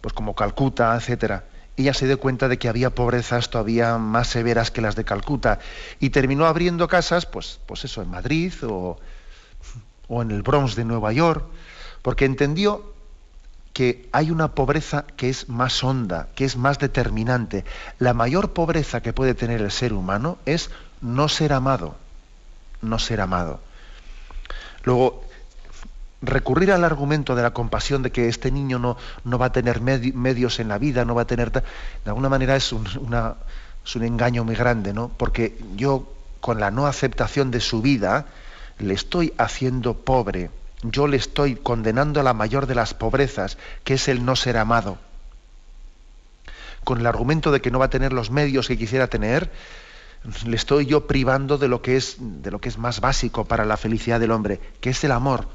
[0.00, 1.44] pues como Calcuta, etcétera.
[1.76, 5.60] Ella se dio cuenta de que había pobrezas todavía más severas que las de Calcuta
[6.00, 8.98] y terminó abriendo casas, pues, pues eso, en Madrid o,
[10.08, 11.44] o en el Bronx de Nueva York,
[12.02, 12.94] porque entendió
[13.72, 17.64] que hay una pobreza que es más honda, que es más determinante.
[17.98, 21.96] La mayor pobreza que puede tener el ser humano es no ser amado,
[22.82, 23.60] no ser amado.
[24.84, 25.22] Luego,
[26.22, 29.80] recurrir al argumento de la compasión de que este niño no, no va a tener
[29.80, 31.52] medios en la vida, no va a tener...
[31.52, 31.62] De
[32.06, 35.08] alguna manera es un, es un engaño muy grande, ¿no?
[35.08, 38.26] Porque yo, con la no aceptación de su vida,
[38.78, 40.50] le estoy haciendo pobre
[40.82, 44.56] yo le estoy condenando a la mayor de las pobrezas, que es el no ser
[44.56, 44.98] amado.
[46.84, 49.50] Con el argumento de que no va a tener los medios que quisiera tener,
[50.46, 53.64] le estoy yo privando de lo que es, de lo que es más básico para
[53.64, 55.48] la felicidad del hombre, que es el amor.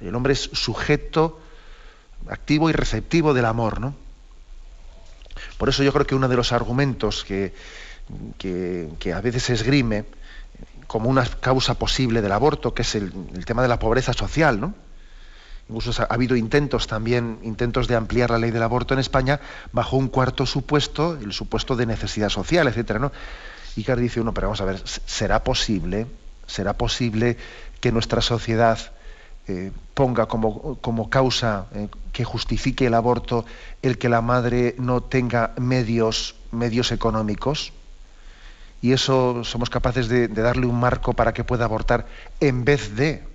[0.00, 1.40] El hombre es sujeto
[2.28, 3.94] activo y receptivo del amor, ¿no?
[5.56, 7.54] Por eso yo creo que uno de los argumentos que,
[8.38, 10.04] que, que a veces esgrime
[10.88, 13.12] como una causa posible del aborto, que es el,
[13.44, 14.74] tema de la pobreza social, ¿no?
[15.68, 19.38] Incluso ha habido intentos también, intentos de ampliar la ley del aborto en España
[19.70, 23.12] bajo un cuarto supuesto, el supuesto de necesidad social, etcétera, ¿no?
[23.76, 26.06] Y dice uno, pero vamos a ver, ¿será posible,
[26.46, 27.36] será posible
[27.80, 28.78] que nuestra sociedad
[29.46, 33.44] eh, ponga como, como causa eh, que justifique el aborto
[33.82, 37.74] el que la madre no tenga medios, medios económicos?
[38.80, 42.06] Y eso somos capaces de, darle un marco para que pueda abortar
[42.40, 43.26] en vez de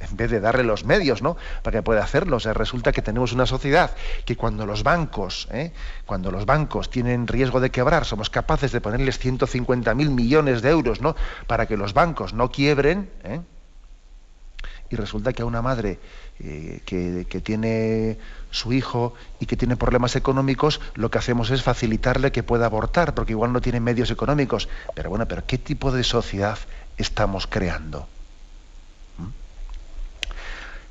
[0.00, 1.36] en vez de darle los medios ¿no?
[1.62, 2.38] para que pueda hacerlo.
[2.38, 3.92] O sea, resulta que tenemos una sociedad
[4.24, 5.72] que cuando los bancos, ¿eh?
[6.04, 11.00] cuando los bancos tienen riesgo de quebrar, somos capaces de ponerles 150.000 millones de euros
[11.00, 11.14] ¿no?
[11.46, 13.08] para que los bancos no quiebren.
[13.22, 13.40] ¿eh?
[14.90, 15.98] Y resulta que a una madre
[16.38, 18.18] eh, que, tiene
[18.56, 23.14] su hijo y que tiene problemas económicos, lo que hacemos es facilitarle que pueda abortar,
[23.14, 24.68] porque igual no tiene medios económicos.
[24.94, 26.58] Pero bueno, pero ¿qué tipo de sociedad
[26.96, 28.08] estamos creando?
[29.18, 29.28] ¿Mm?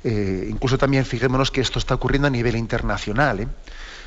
[0.04, 3.40] Eh, incluso también fijémonos que esto está ocurriendo a nivel internacional.
[3.40, 3.48] ¿eh?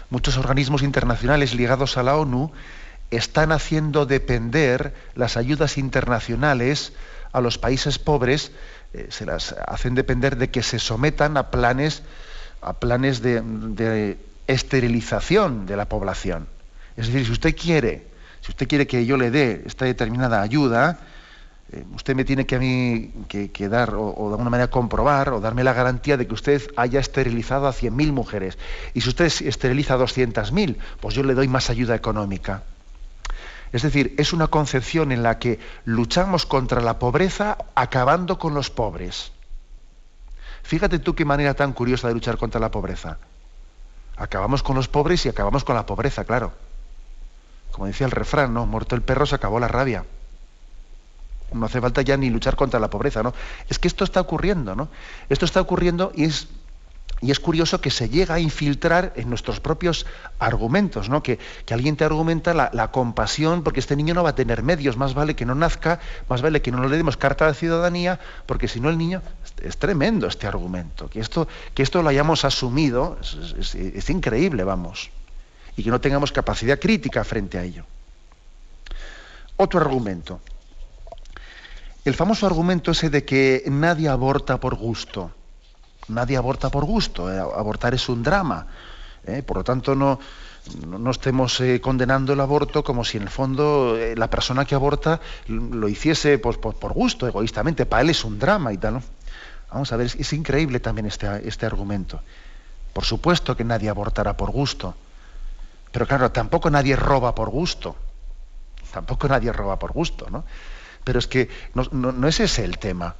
[0.09, 2.51] Muchos organismos internacionales ligados a la ONU
[3.11, 6.93] están haciendo depender las ayudas internacionales
[7.31, 8.51] a los países pobres
[8.91, 12.01] eh, se las hacen depender de que se sometan a planes,
[12.61, 14.17] a planes de,
[14.47, 16.47] esterilización de la población.
[16.97, 18.07] Es decir, si usted quiere,
[18.41, 20.99] si usted quiere que yo le dé esta determinada ayuda,
[21.71, 25.29] eh, usted me tiene que a mí que, dar o, o, de alguna manera comprobar
[25.29, 28.57] o darme la garantía de que usted haya esterilizado a 100.000 mujeres.
[28.95, 32.63] Y si usted esteriliza a 200.000, pues yo le doy más ayuda económica.
[33.71, 38.71] Es decir, es una concepción en la que luchamos contra la pobreza acabando con los
[38.71, 39.31] pobres.
[40.63, 43.17] Fíjate tú qué manera tan curiosa de luchar contra la pobreza.
[44.17, 46.51] Acabamos con los pobres y acabamos con la pobreza, claro.
[47.71, 48.65] Como decía el refrán, ¿no?
[48.65, 50.05] Muerto el perro se acabó la rabia.
[51.53, 53.33] No hace falta ya ni luchar contra la pobreza, ¿no?
[53.69, 54.89] Es que esto está ocurriendo, ¿no?
[55.29, 56.47] Esto está ocurriendo y es
[57.21, 60.05] y es curioso que se llega a infiltrar en nuestros propios
[60.39, 61.21] argumentos, ¿no?
[61.21, 65.13] que, alguien te argumenta la, compasión porque este niño no va a tener medios, más
[65.13, 68.79] vale que no nazca, más vale que no le demos carta de ciudadanía, porque si
[68.79, 69.21] no el niño...
[69.61, 75.09] Es, tremendo este argumento, que esto, que esto lo hayamos asumido, es, increíble, vamos,
[75.75, 77.85] y que no tengamos capacidad crítica frente a ello.
[79.57, 80.39] Otro argumento.
[82.05, 85.31] El famoso argumento ese de que nadie aborta por gusto
[86.09, 88.67] nadie aborta por gusto, eh, abortar es un drama.
[89.25, 90.19] Eh, por lo tanto, no,
[90.85, 95.19] no, estemos eh, condenando el aborto como si en el fondo la persona que aborta
[95.47, 97.85] lo hiciese por, por, gusto, egoístamente.
[97.85, 99.01] Para él es un drama y tal.
[99.71, 102.21] Vamos a ver, es, increíble también este, este argumento.
[102.93, 104.95] Por supuesto que nadie abortará por gusto.
[105.91, 107.95] Pero claro, tampoco nadie roba por gusto.
[108.91, 110.43] Tampoco nadie roba por gusto, ¿no?
[111.03, 113.15] Pero es que no, no es ese el tema.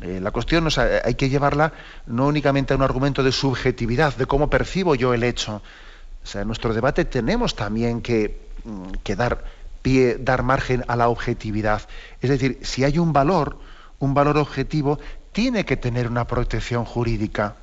[0.00, 0.68] Eh, la cuestión
[1.04, 1.72] hay que llevarla
[2.06, 5.62] no únicamente a un argumento de subjetividad, de cómo percibo yo el hecho.
[6.22, 9.44] O sea, en nuestro debate tenemos también que, mm, dar
[9.82, 11.82] pie, dar margen a la objetividad.
[12.20, 13.58] Es decir, si hay un valor,
[13.98, 14.98] un valor objetivo,
[15.32, 17.56] tiene que tener una protección jurídica.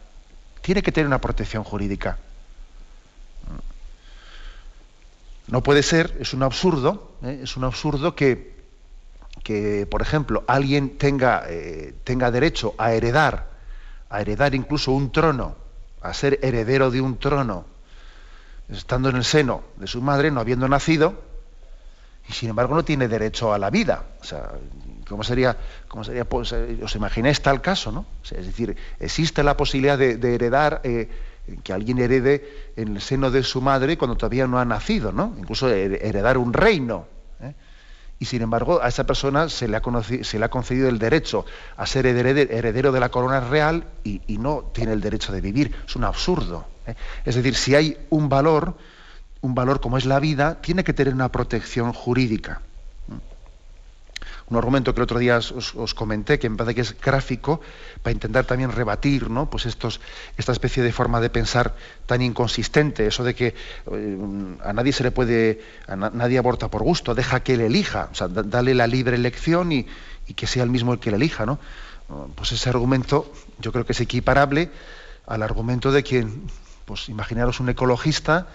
[0.61, 2.17] Tiene que tener una protección jurídica.
[5.47, 7.41] No puede ser, es un absurdo, ¿eh?
[7.43, 8.58] es un absurdo que
[9.43, 13.49] que, por ejemplo, alguien tenga, eh, tenga derecho a heredar,
[14.09, 15.55] a heredar incluso un trono,
[16.01, 17.65] a ser heredero de un trono,
[18.69, 21.21] estando en el seno de su madre, no habiendo nacido,
[22.27, 24.03] y sin embargo no tiene derecho a la vida.
[24.21, 24.51] O sea,
[25.07, 28.05] ¿cómo sería, cómo sería pues, eh, os imagináis tal caso, ¿no?
[28.23, 31.09] es decir, existe la posibilidad de, heredar, eh,
[31.63, 35.33] que alguien herede en el seno de su madre cuando todavía no ha nacido, ¿no?
[35.39, 37.07] Incluso heredar un reino
[38.19, 41.45] y sin embargo a esa persona se le ha, concedido el derecho
[41.77, 45.75] a ser heredero de la corona real y, no tiene el derecho de vivir.
[45.87, 46.65] Es un absurdo.
[46.85, 46.95] ¿eh?
[47.25, 48.75] Es decir, si hay un valor,
[49.41, 52.61] un valor como es la vida, tiene que tener una protección jurídica
[54.49, 57.61] un argumento que el otro día os, comenté, que me parece que es gráfico,
[58.01, 59.49] para intentar también rebatir ¿no?
[59.49, 59.99] pues estos,
[60.37, 63.53] esta especie de forma de pensar tan inconsistente, eso de que
[63.91, 64.17] eh,
[64.63, 68.15] a nadie se le puede, a nadie aborta por gusto, deja que él elija, o
[68.15, 69.87] sea, dale la libre elección y,
[70.35, 71.45] que sea el mismo el que le elija.
[71.47, 71.59] ¿no?
[72.35, 74.69] Pues ese argumento yo creo que es equiparable
[75.25, 76.43] al argumento de quien,
[76.85, 78.47] pues imaginaros un ecologista,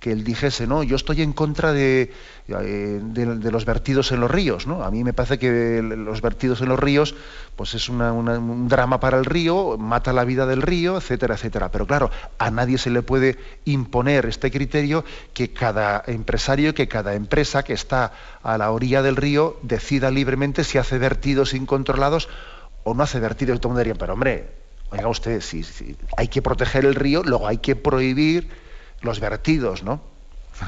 [0.00, 2.12] que él dijese, no, yo estoy en contra de,
[2.46, 4.84] eh, de, los vertidos en los ríos, ¿no?
[4.84, 7.16] A mí me parece que los vertidos en los ríos,
[7.56, 11.70] pues es un drama para el río, mata la vida del río, etcétera, etcétera.
[11.72, 17.14] Pero claro, a nadie se le puede imponer este criterio que cada empresario, que cada
[17.14, 18.12] empresa que está
[18.44, 22.28] a la orilla del río decida libremente si hace vertidos incontrolados
[22.84, 23.60] o no hace vertidos.
[23.60, 24.48] Todo el mundo diría, pero hombre,
[24.90, 28.67] oiga usted, si, si hay que proteger el río, luego hay que prohibir
[29.00, 30.00] los vertidos, ¿no?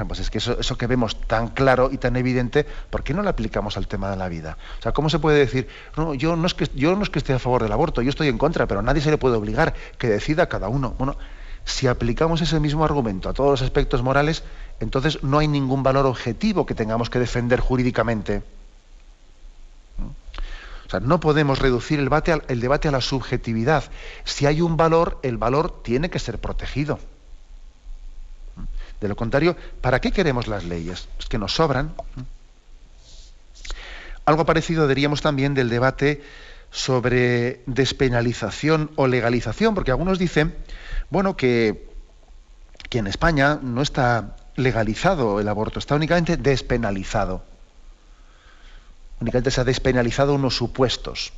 [0.07, 3.29] Pues es que eso, que vemos tan claro y tan evidente, ¿por qué no lo
[3.29, 4.57] aplicamos al tema de la vida?
[4.79, 7.19] O sea, ¿cómo se puede decir, no, yo no es que yo no es que
[7.19, 9.75] esté a favor del aborto, yo estoy en contra, pero nadie se le puede obligar
[9.99, 10.95] que decida cada uno?
[10.97, 11.17] Bueno,
[11.65, 14.45] si aplicamos ese mismo argumento a todos los aspectos morales,
[14.79, 18.43] entonces no hay ningún valor objetivo que tengamos que defender jurídicamente.
[20.87, 23.85] O sea, no podemos reducir el debate a la subjetividad.
[24.25, 26.99] Si hay un valor, el valor tiene que ser protegido.
[29.01, 31.09] De lo contrario, ¿para qué queremos las leyes?
[31.19, 31.95] Es que nos sobran.
[34.27, 36.23] Algo parecido diríamos también del debate
[36.71, 40.55] sobre despenalización o legalización, porque algunos dicen,
[41.09, 41.89] bueno, que,
[42.89, 47.43] que en España no está legalizado el aborto, está únicamente despenalizado.
[49.21, 51.33] Únicamente se ha despenalizado unos supuestos.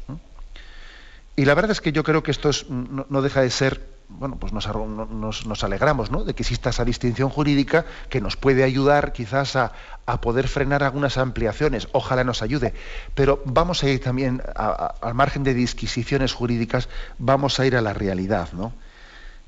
[1.36, 4.52] Y la verdad es que yo creo que esto no deja de ser bueno, pues
[4.52, 6.24] nos, alegramos ¿no?
[6.24, 9.72] de que exista esa distinción jurídica que nos puede ayudar quizás a,
[10.20, 11.88] poder frenar algunas ampliaciones.
[11.92, 12.74] Ojalá nos ayude.
[13.14, 17.94] Pero vamos a ir también, al margen de disquisiciones jurídicas, vamos a ir a la
[17.94, 18.50] realidad.
[18.52, 18.72] ¿no?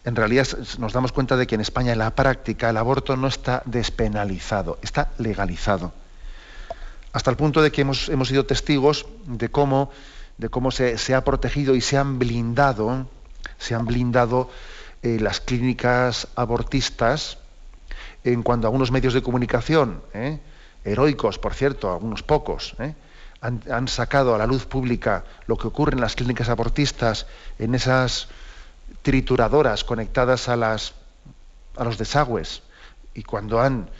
[0.04, 0.46] En realidad
[0.78, 4.78] nos damos cuenta de que en España en la práctica el aborto no está despenalizado,
[4.82, 5.92] está legalizado.
[7.12, 9.90] Hasta el punto de que hemos, sido testigos de cómo,
[10.70, 13.06] se, se ha protegido y se han blindado
[13.64, 14.50] se han blindado
[15.02, 17.38] eh, las clínicas abortistas
[18.24, 20.38] en cuanto algunos medios de comunicación, ¿eh?
[20.84, 22.94] heroicos, por cierto, algunos pocos, ¿eh?
[23.40, 27.26] han, sacado a la luz pública lo que ocurre en las clínicas abortistas,
[27.58, 28.28] en esas
[29.02, 32.62] trituradoras conectadas a, los desagües,
[33.14, 33.90] y cuando han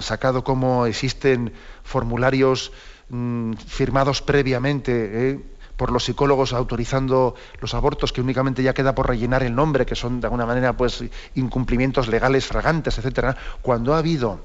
[0.00, 1.52] sacado cómo existen
[1.84, 2.72] formularios
[3.08, 5.40] mm, firmados previamente.
[5.76, 9.94] Por los psicólogos autorizando los abortos que únicamente ya queda por rellenar el nombre, que
[9.94, 11.04] son de alguna manera pues
[11.34, 14.40] incumplimientos legales fragantes, etcétera, cuando ha habido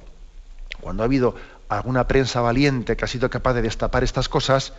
[0.81, 1.35] cuando ha habido
[1.69, 4.73] alguna prensa valiente que ha sido capaz de destapar estas cosas,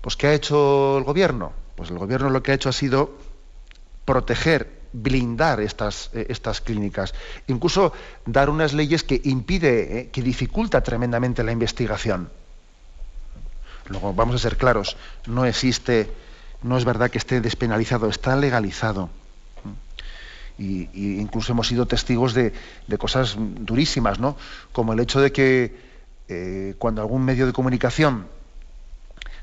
[0.00, 1.52] pues ¿qué ha hecho el gobierno?
[1.74, 3.16] Pues el gobierno lo que ha hecho ha sido
[4.04, 7.14] proteger, blindar estas, eh, estas clínicas,
[7.48, 7.92] incluso
[8.24, 12.30] dar unas leyes que impide, eh, que dificulta tremendamente la investigación.
[13.88, 14.96] Luego, vamos a ser claros,
[15.26, 16.10] no existe,
[16.62, 19.10] no es verdad que esté despenalizado, está legalizado.
[20.58, 20.88] Y,
[21.20, 22.52] incluso hemos sido testigos de,
[22.98, 24.36] cosas durísimas, ¿no?
[24.72, 25.76] Como el hecho de que
[26.28, 28.26] eh, cuando algún medio de comunicación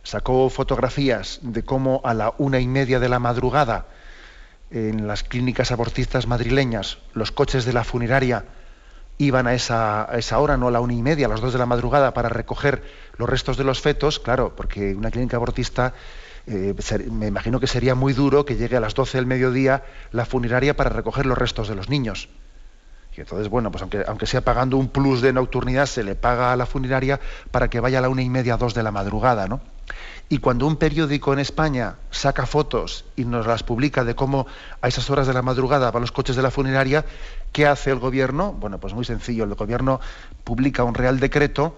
[0.04, 3.86] sacó fotografías de cómo a la una y media de la madrugada
[4.70, 8.44] en las clínicas abortistas madrileñas los coches de la funeraria
[9.18, 11.54] iban a esa, a esa hora, no a la una y media, a las dos
[11.54, 12.84] de la madrugada, para recoger
[13.18, 15.94] los restos de los fetos, claro, porque una clínica abortista,
[16.48, 16.74] eh,
[17.12, 20.76] me imagino que sería muy duro que llegue a las 12 del mediodía la funeraria
[20.76, 22.30] para recoger los restos de los niños.
[23.16, 26.52] Y entonces, bueno, pues aunque, aunque sea pagando un plus de nocturnidad, se le paga
[26.52, 27.20] a la funeraria
[27.52, 29.62] para que vaya a la una y media, dos de la madrugada, ¿no?
[30.30, 34.48] Y cuando un periódico en España saca fotos y nos las publica de cómo
[34.82, 37.06] a esas horas de la madrugada van los coches de la funeraria,
[37.54, 38.52] ¿qué hace el gobierno?
[38.52, 40.02] Bueno, pues muy sencillo, el gobierno
[40.44, 41.78] publica un real decreto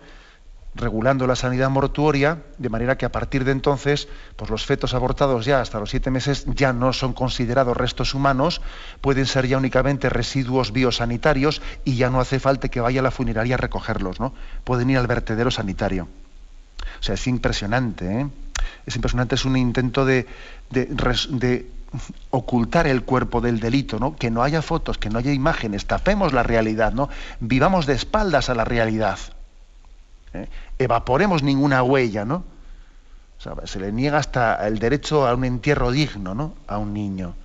[0.76, 5.46] regulando la sanidad mortuoria, de manera que a partir de entonces, pues los fetos abortados
[5.46, 8.62] ya hasta los siete meses ya no son considerados restos humanos,
[9.00, 13.12] pueden ser ya únicamente residuos biosanitarios y ya no hace falta que vaya a la
[13.12, 14.34] funeraria a recogerlos, ¿no?
[14.66, 16.10] Pueden ir al vertedero sanitario.
[17.00, 18.28] O sea, es impresionante, ¿eh?
[18.86, 20.28] Es impresionante, es un intento de,
[20.70, 21.72] de,
[22.30, 24.16] ocultar el cuerpo del delito, ¿no?
[24.16, 27.10] Que no haya fotos, que no haya imágenes, tapemos la realidad, ¿no?
[27.40, 29.20] Vivamos de espaldas a la realidad.
[30.34, 30.48] ¿eh?
[30.80, 32.44] Evaporemos ninguna huella, ¿no?
[33.66, 36.56] se le niega hasta el derecho a un entierro digno, ¿no?
[36.68, 37.36] A un niño.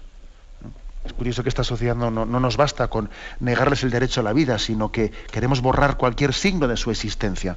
[1.04, 3.10] Es curioso que esta sociedad no, no, nos basta con
[3.40, 7.56] negarles el derecho a la vida, sino que queremos borrar cualquier signo de su existencia.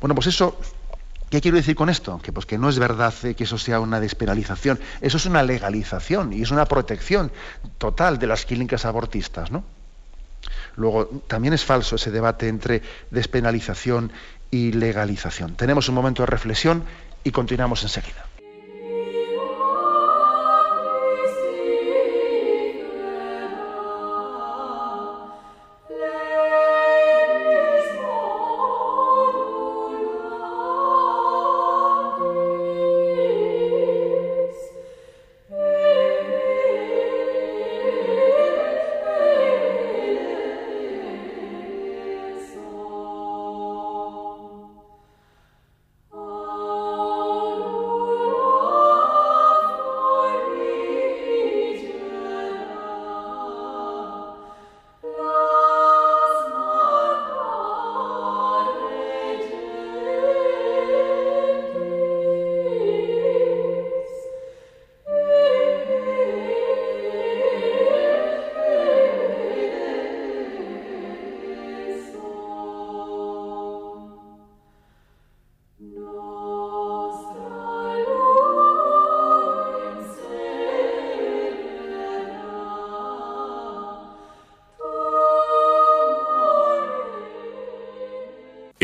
[0.00, 0.58] Bueno, pues eso
[1.30, 2.20] ¿Qué quiero decir con esto?
[2.22, 6.32] Que, pues, que no es verdad que eso sea una despenalización, eso es una legalización
[6.32, 7.32] y es una protección
[7.78, 9.50] total de las clínicas abortistas.
[9.50, 9.64] ¿no?
[10.76, 14.12] Luego, también es falso ese debate entre despenalización
[14.50, 15.56] y legalización.
[15.56, 16.84] Tenemos un momento de reflexión
[17.24, 18.26] y continuamos enseguida.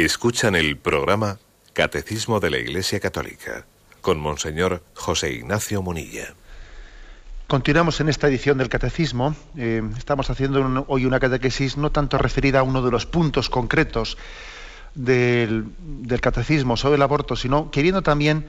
[0.05, 1.39] Escuchan el programa
[1.75, 3.67] Catecismo de la Iglesia Católica
[4.01, 6.33] con Monseñor José Ignacio Munilla.
[7.47, 9.37] Continuamos en esta edición del Catecismo.
[9.59, 14.17] Eh, estamos haciendo hoy una catequesis no tanto referida a uno de los puntos concretos
[14.95, 15.67] del,
[16.23, 18.47] Catecismo sobre el aborto, sino queriendo también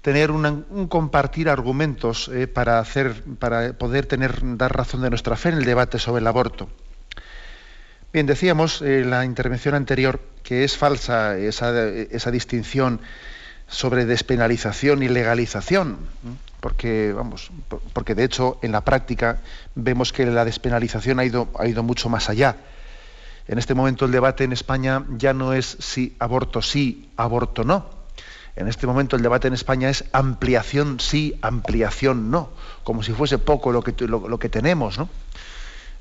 [0.00, 5.50] tener un compartir argumentos eh, para, hacer, para poder tener, dar razón de nuestra fe
[5.50, 6.70] en el debate sobre el aborto.
[8.10, 13.02] Bien, decíamos en la intervención anterior que es falsa esa, distinción
[13.68, 15.98] sobre despenalización y legalización,
[16.60, 17.50] porque vamos,
[17.92, 19.42] porque de hecho en la práctica
[19.74, 22.56] vemos que la despenalización ha ido, ha ido mucho más allá.
[23.46, 27.90] En este momento el debate en España ya no es si aborto sí, aborto no.
[28.56, 32.48] En este momento el debate en España es ampliación sí, ampliación no,
[32.84, 35.10] como si fuese poco lo que, lo que tenemos, ¿no?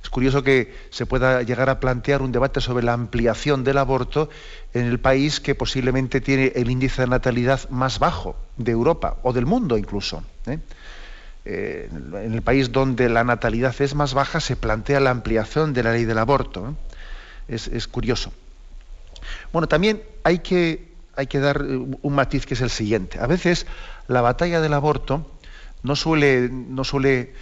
[0.07, 4.29] Es curioso que se pueda llegar a plantear un debate sobre la ampliación del aborto
[4.73, 9.33] en el país que posiblemente tiene el índice de natalidad más bajo de Europa o
[9.33, 10.23] del mundo incluso.
[10.45, 10.59] ¿eh?
[11.43, 15.83] Eh, en el país donde la natalidad es más baja se plantea la ampliación de
[15.83, 16.77] la ley del aborto.
[17.49, 18.31] Es, curioso.
[19.51, 20.87] Bueno, también hay que,
[21.17, 23.19] hay que dar un matiz que es el siguiente.
[23.19, 23.67] A veces
[24.07, 25.29] la batalla del aborto
[25.83, 27.33] no suele, no suele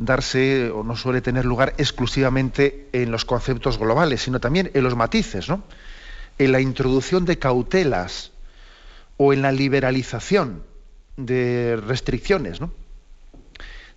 [0.00, 4.96] darse o no suele tener lugar exclusivamente en los conceptos globales, sino también en los
[4.96, 5.62] matices, ¿no?
[6.38, 8.32] en la introducción de cautelas
[9.18, 10.62] o en la liberalización
[11.18, 12.62] de restricciones.
[12.62, 12.72] ¿no?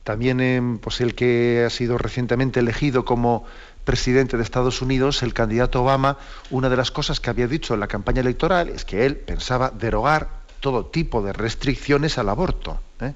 [0.04, 3.46] También em, pues el que ha sido recientemente elegido como
[3.86, 6.18] presidente de Estados Unidos, el candidato Obama,
[6.50, 9.70] una de las cosas que había dicho en la campaña electoral es que él pensaba
[9.70, 12.82] derogar todo tipo de restricciones al aborto.
[13.00, 13.14] ¿eh?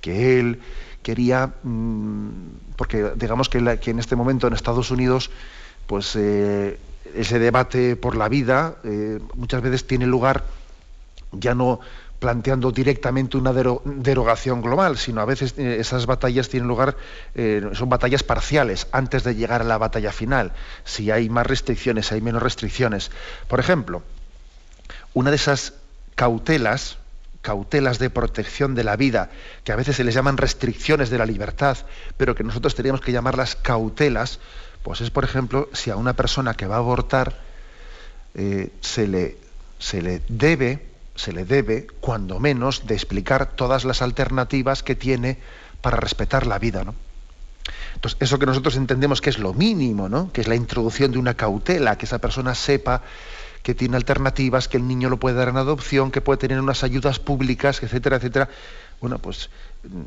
[0.00, 0.60] Que él
[1.04, 5.30] quería, mm, porque digamos que, en este momento en Estados Unidos,
[5.86, 6.80] pues eh,
[7.14, 10.42] ese debate por la vida eh, muchas veces tiene lugar
[11.30, 11.78] ya no
[12.18, 16.96] planteando directamente una derogación global, sino a veces eh, esas batallas tienen lugar,
[17.74, 20.52] son batallas parciales antes de llegar a la batalla final,
[20.84, 23.10] si hay más restricciones, si hay menos restricciones.
[23.46, 24.02] Por ejemplo,
[25.12, 25.74] una de esas
[26.14, 26.96] cautelas,
[27.44, 29.30] cautelas de protección de la vida,
[29.64, 31.76] que a veces se les llaman restricciones de la libertad,
[32.16, 34.40] pero que nosotros teníamos que llamarlas cautelas,
[34.82, 37.38] pues es, por ejemplo, si a una persona que va a abortar
[38.34, 39.36] eh, se, le,
[39.78, 45.36] se le debe, se le debe, cuando menos, de explicar todas las alternativas que tiene
[45.82, 46.94] para respetar la vida, ¿no?
[47.94, 50.32] Entonces, eso que nosotros entendemos que es lo mínimo, ¿no?
[50.32, 53.02] Que es la introducción de una cautela, que esa persona sepa
[53.64, 56.84] que tiene alternativas, que el niño lo puede dar en adopción, que puede tener unas
[56.84, 58.50] ayudas públicas, etcétera, etcétera.
[59.00, 59.48] Bueno, pues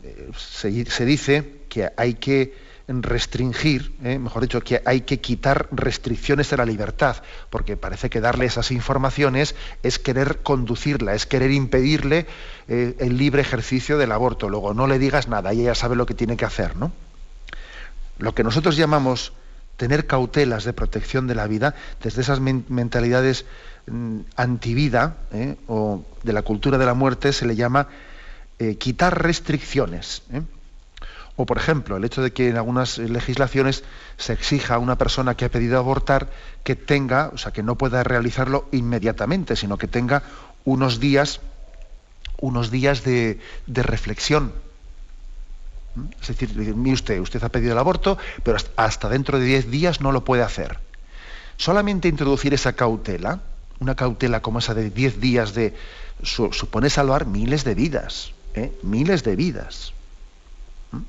[0.03, 2.53] eh, se, dice que hay que
[2.87, 7.17] restringir, eh, mejor dicho, que hay que quitar restricciones a la libertad,
[7.49, 12.27] porque parece que darle esas informaciones es querer conducirla, es querer impedirle
[12.67, 14.49] eh, el libre ejercicio del aborto.
[14.49, 16.91] Luego no le digas nada y ella sabe lo que tiene que hacer, ¿no?
[18.19, 19.33] Lo que nosotros llamamos
[19.77, 23.45] tener cautelas de protección de la vida, desde esas mentalidades
[23.85, 25.55] mm, antivida ¿eh?
[25.67, 27.87] o de la cultura de la muerte, se le llama
[28.59, 30.23] eh, quitar restricciones.
[30.33, 30.41] ¿eh?
[31.35, 33.83] O, por ejemplo, el hecho de que en algunas legislaciones
[34.17, 36.29] se exija a una persona que ha pedido abortar
[36.63, 40.23] que tenga, o sea, que no pueda realizarlo inmediatamente, sino que tenga
[40.65, 41.39] unos días,
[42.41, 44.51] unos días de reflexión,
[46.21, 50.01] es decir, mire usted, usted ha pedido el aborto, pero hasta dentro de 10 días
[50.01, 50.79] no lo puede hacer.
[51.57, 53.41] Solamente introducir esa cautela,
[53.79, 55.73] una cautela como esa de 10 días de
[56.23, 58.71] supone salvar miles de vidas, ¿eh?
[58.81, 59.93] miles de vidas.
[60.91, 61.01] ¿Mm?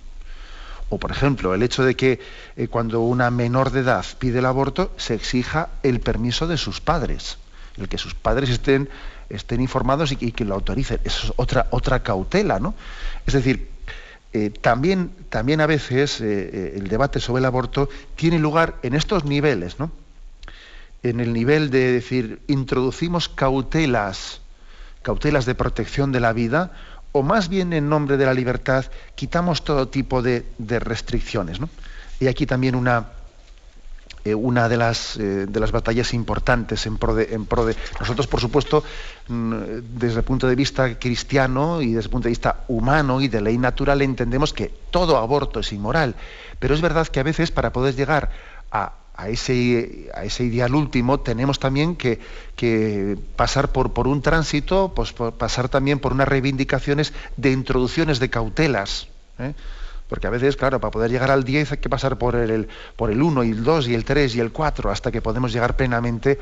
[0.91, 2.20] O, por ejemplo, el hecho de que
[2.57, 6.80] eh, cuando una menor de edad pide el aborto, se exija el permiso de sus
[6.80, 7.39] padres,
[7.76, 8.89] el que sus padres estén,
[9.30, 11.01] estén informados y, que lo autoricen.
[11.05, 12.74] Eso es otra, otra cautela, ¿no?
[13.26, 13.78] Es decir,
[14.33, 18.95] eh, también, también a veces eh, eh, el debate sobre el aborto tiene lugar en
[18.95, 19.91] estos niveles, ¿no?
[21.03, 24.41] En el nivel de decir, introducimos cautelas,
[25.03, 26.72] cautelas de protección de la vida,
[27.12, 31.61] o más bien en nombre de la libertad, quitamos todo tipo de, de restricciones.
[31.61, 31.70] ¿no?
[32.20, 33.07] Y aquí también una,
[34.29, 37.76] eh, una de las, eh, de las batallas importantes en pro, de.
[38.01, 38.85] Nosotros, por supuesto,
[39.29, 39.53] mm,
[39.95, 43.41] desde el punto de vista cristiano y desde el punto de vista humano y de
[43.41, 46.14] ley natural, entendemos que todo aborto es inmoral.
[46.59, 48.31] Pero es verdad que a veces para poder llegar
[48.70, 48.93] a,
[49.29, 52.20] ese, a ese ideal último tenemos también que,
[53.37, 59.09] pasar por, por, un tránsito, pues pasar también por unas reivindicaciones de introducciones de cautelas.
[59.39, 59.55] ¿eh?
[60.09, 63.11] Porque a veces, claro, para poder llegar al 10 hay que pasar por el, por
[63.11, 65.77] el 1 y el 2 y el 3 y el 4 hasta que podemos llegar
[65.77, 66.39] plenamente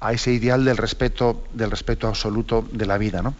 [0.00, 3.22] a ese ideal del respeto, del respeto absoluto de la vida.
[3.22, 3.34] ¿no?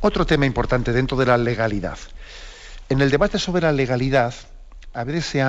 [0.00, 1.98] Otro tema importante dentro de la legalidad.
[2.88, 4.34] En el debate sobre la legalidad,
[4.92, 5.42] a veces se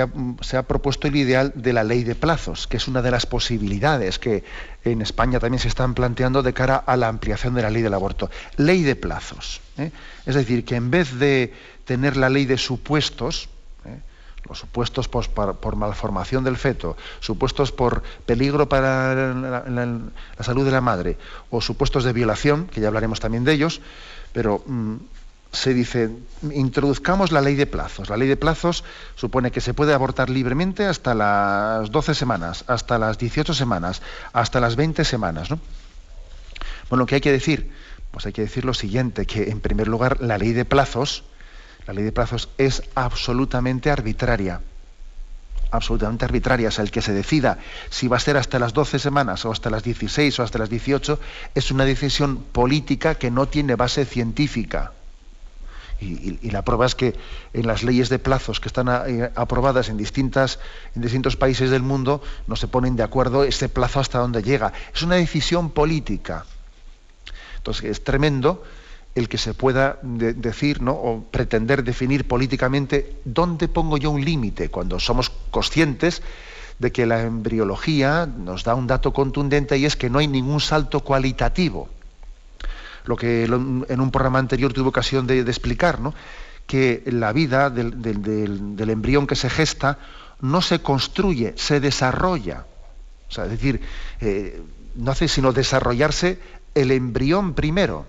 [0.00, 0.08] ha,
[0.42, 3.26] se, ha, propuesto el ideal de la ley de plazos, que es una de las
[3.26, 4.44] posibilidades que
[4.84, 7.94] en España también se están planteando de cara a la ampliación de la ley del
[7.94, 8.30] aborto.
[8.56, 9.60] Ley de plazos.
[9.78, 9.90] ¿eh?
[10.26, 11.54] Es decir, que en vez de
[11.84, 13.48] tener la ley de supuestos,
[13.86, 13.98] ¿eh?
[14.48, 19.98] los supuestos por, malformación del feto, supuestos por peligro para la,
[20.40, 21.16] salud de la madre,
[21.50, 23.80] o supuestos de violación, que ya hablaremos también de ellos,
[24.32, 24.96] pero mm,
[25.52, 26.10] se dice,
[26.52, 28.10] introduzcamos la ley de plazos.
[28.10, 28.84] La ley de plazos
[29.14, 34.60] supone que se puede abortar libremente hasta las 12 semanas, hasta las 18 semanas, hasta
[34.60, 35.50] las 20 semanas.
[35.50, 35.58] ¿no?
[36.90, 37.70] Bueno, ¿qué hay que decir?
[38.10, 41.24] Pues hay que decir lo siguiente, que en primer lugar la ley de plazos,
[41.86, 44.60] la ley de plazos es absolutamente arbitraria.
[45.70, 46.68] Absolutamente arbitraria.
[46.68, 49.52] O sea, el que se decida si va a ser hasta las 12 semanas o
[49.52, 51.18] hasta las 16 o hasta las 18
[51.54, 54.92] es una decisión política que no tiene base científica
[56.00, 57.16] Y, la prueba es que
[57.52, 60.60] en las leyes de plazos que están eh, aprobadas en, distintas,
[60.94, 64.72] en distintos países del mundo no se ponen de acuerdo ese plazo hasta dónde llega.
[64.94, 66.46] Es una decisión política.
[67.56, 68.62] Entonces es tremendo
[69.16, 70.92] el que se pueda decir ¿no?
[70.92, 76.22] o pretender definir políticamente dónde pongo yo un límite cuando somos conscientes
[76.78, 80.60] de que la embriología nos da un dato contundente y es que no hay ningún
[80.60, 81.88] salto cualitativo
[83.08, 86.12] lo que en un programa anterior tuve ocasión de, explicar, ¿no?
[86.66, 89.98] que la vida del, embrión que se gesta
[90.42, 92.66] no se construye, se desarrolla.
[93.26, 93.80] O sea, es decir,
[94.20, 94.60] eh,
[94.94, 96.38] no hace sino desarrollarse
[96.74, 98.04] el embrión primero,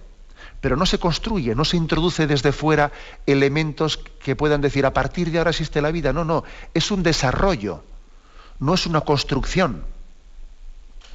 [0.60, 2.92] pero no se construye, no se introduce desde fuera
[3.26, 6.12] elementos que puedan decir a partir de ahora existe la vida.
[6.12, 6.44] No, no,
[6.74, 7.86] es un desarrollo,
[8.60, 9.82] no es una construcción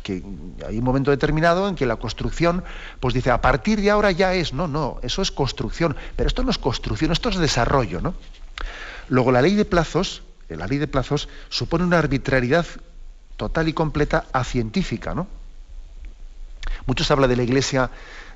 [0.04, 0.22] que
[0.64, 2.62] hay un momento determinado en que la construcción,
[3.00, 6.44] pues dice, a partir de ahora ya es, no, no, eso es construcción, pero esto
[6.44, 8.14] no es construcción, esto es desarrollo, ¿no?
[9.08, 12.66] Luego la ley de plazos, eh, la ley de plazos supone una arbitrariedad
[13.36, 15.26] total y completa a científica, ¿no?
[16.86, 17.90] Muchos hablan de la Iglesia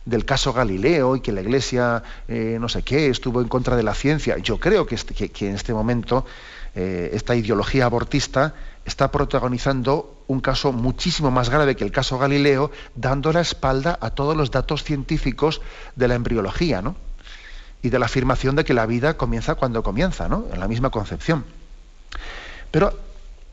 [0.06, 3.82] del caso Galileo y que la Iglesia eh, no sé qué estuvo en contra de
[3.82, 4.38] la ciencia.
[4.38, 6.24] Yo creo que, este, que, en este momento
[6.74, 8.54] eh, esta ideología abortista
[8.86, 14.10] está protagonizando un caso muchísimo más grave que el caso Galileo, dando la espalda a
[14.10, 15.60] todos los datos científicos
[15.96, 16.96] de la embriología, ¿no?
[17.82, 20.46] Y de la afirmación de que la vida comienza cuando comienza, ¿no?
[20.52, 21.44] En la misma concepción.
[22.70, 22.98] Pero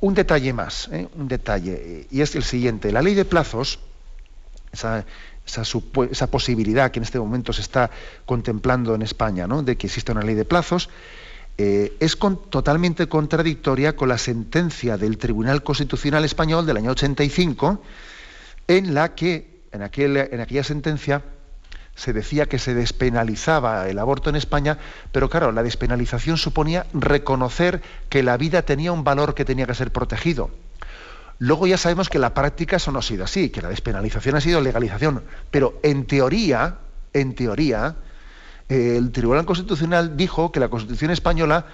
[0.02, 1.08] un detalle más, ¿eh?
[1.16, 2.92] un detalle, y es el siguiente.
[2.92, 3.80] La ley de plazos,
[4.74, 5.06] esa,
[5.46, 7.90] esa, posibilidad que en este momento se está
[8.26, 9.64] contemplando en España, ¿no?
[9.64, 10.90] de que exista una ley de plazos,
[11.58, 17.82] eh, es totalmente contradictoria con la sentencia del Tribunal Constitucional Español del año 85,
[18.68, 21.24] en la que, en, en aquella sentencia,
[21.96, 24.78] se decía que se despenalizaba el aborto en España,
[25.14, 29.76] pero claro, la despenalización suponía reconocer que la vida tenía un valor que tenía que
[29.76, 30.50] ser protegido.
[31.40, 34.42] Luego ya sabemos que la práctica eso no ha sido así, que la despenalización ha
[34.42, 36.80] sido legalización, pero en teoría,
[37.14, 37.96] en teoría,
[38.70, 41.66] el Tribunal Constitucional dijo que la Constitución española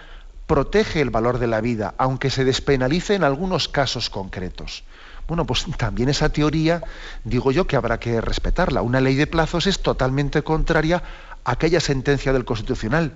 [0.47, 4.83] protege el valor de la vida, aunque se despenalice en algunos casos concretos.
[5.27, 6.83] Bueno, pues también esa teoría,
[7.23, 8.81] digo yo, que habrá que respetarla.
[8.81, 11.01] Una ley de plazos es totalmente contraria
[11.45, 13.13] a aquella sentencia del Constitucional.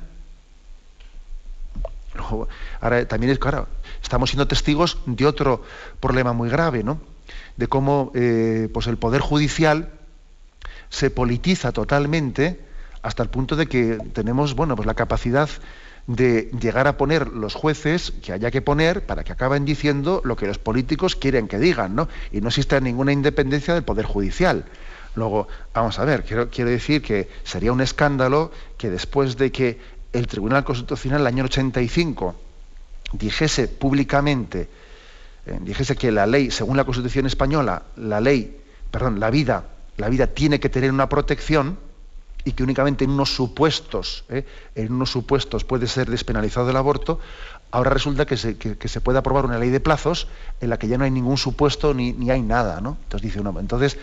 [2.79, 3.67] Ahora también es claro,
[4.01, 5.63] estamos siendo testigos de otro
[5.99, 7.01] problema muy grave, ¿no?
[7.57, 9.91] De cómo eh, pues el poder judicial
[10.89, 12.64] se politiza totalmente
[13.05, 15.47] hasta el punto de que tenemos bueno, pues la capacidad
[16.07, 20.35] de llegar a poner los jueces que haya que poner para que acaben diciendo lo
[20.35, 22.09] que los políticos quieren que digan, ¿no?
[22.31, 24.65] Y no existe ninguna independencia del Poder Judicial.
[25.13, 29.79] Luego, vamos a ver, quiero, quiero decir que sería un escándalo que después de que
[30.11, 32.35] el Tribunal Constitucional el año 85
[33.13, 34.67] dijese públicamente,
[35.45, 39.65] eh, dijese que la ley, según la Constitución española, la ley, perdón, la vida,
[39.97, 41.77] la vida tiene que tener una protección,
[42.45, 44.45] y que únicamente en unos supuestos, ¿eh?
[44.75, 47.19] en unos supuestos puede ser despenalizado el aborto,
[47.71, 50.27] ahora resulta que se, puede aprobar una ley de plazos
[50.61, 52.97] en la que ya no hay ningún supuesto ni, ni hay nada, ¿no?
[53.03, 53.97] Entonces dice uno, entonces,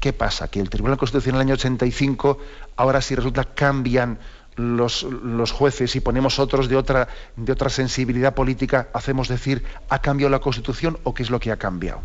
[0.00, 0.48] ¿qué pasa?
[0.48, 2.38] Que el Tribunal Constitucional del año 85,
[2.76, 4.18] ahora sí resulta cambian
[4.56, 10.00] los, los, jueces y ponemos otros de otra, de otra sensibilidad política, hacemos decir, ¿ha
[10.00, 12.02] cambiado la Constitución o qué es lo que ha cambiado?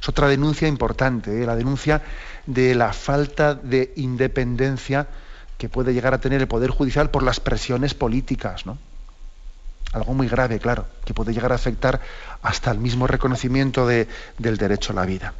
[0.00, 1.46] Es otra denuncia importante, ¿eh?
[1.46, 2.02] la denuncia
[2.46, 5.06] de la falta de independencia
[5.58, 8.66] que puede llegar a tener el Poder Judicial por las presiones políticas.
[8.66, 8.78] ¿no?
[9.92, 12.00] Algo muy grave, claro, que puede llegar a afectar
[12.42, 14.06] hasta el mismo reconocimiento del
[14.38, 15.32] derecho a la vida.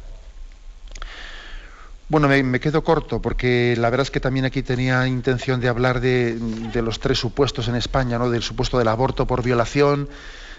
[2.07, 5.99] Bueno, me, quedo corto porque la verdad es que también aquí tenía intención de hablar
[5.99, 8.29] de, de los tres supuestos en España, ¿no?
[8.29, 10.07] del supuesto del aborto por violación,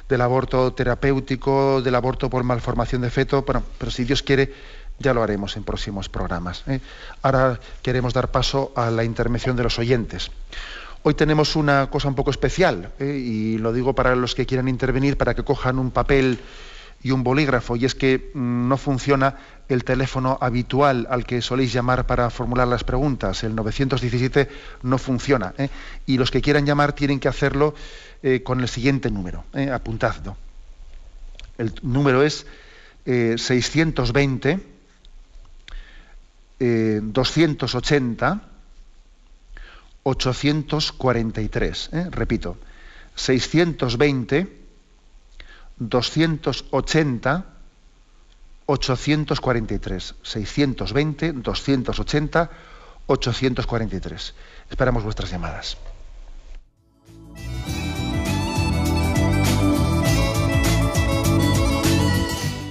[0.09, 4.53] del aborto terapéutico, del aborto por malformación de feto, bueno, pero si Dios quiere,
[4.99, 6.63] ya lo haremos en próximos programas.
[6.67, 6.81] ¿eh?
[7.23, 10.31] Ahora queremos dar paso a la intervención de los oyentes.
[11.03, 13.07] Hoy tenemos una cosa un poco especial, ¿eh?
[13.07, 16.41] y lo digo para los que quieran intervenir, para que cojan un papel
[17.03, 19.37] y un bolígrafo, y es que mm, no funciona
[19.69, 24.49] el teléfono habitual al que soléis llamar para formular las preguntas, el 917
[24.83, 25.69] no funciona, ¿eh?
[26.07, 27.75] y los que quieran llamar tienen que hacerlo
[28.23, 30.37] eh, con el siguiente número, eh, apuntadlo.
[31.59, 32.47] El número es
[33.05, 34.61] 620
[36.59, 38.41] 280
[40.03, 41.91] 843.
[42.11, 42.59] Repito,
[43.17, 44.66] 620
[45.79, 47.45] 280
[48.67, 50.15] 843.
[50.23, 52.51] 620 280
[53.07, 54.35] 843.
[54.71, 55.77] Esperamos vuestras llamadas.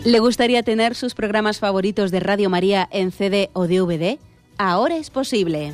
[0.04, 4.20] ¿Le gustaría tener sus programas favoritos de Radio María en CD o DVD?
[4.58, 5.74] Ahora es posible.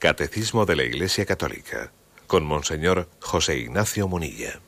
[0.00, 1.92] Catecismo de la Iglesia Católica,
[2.26, 4.58] con Monseñor José Ignacio Munilla.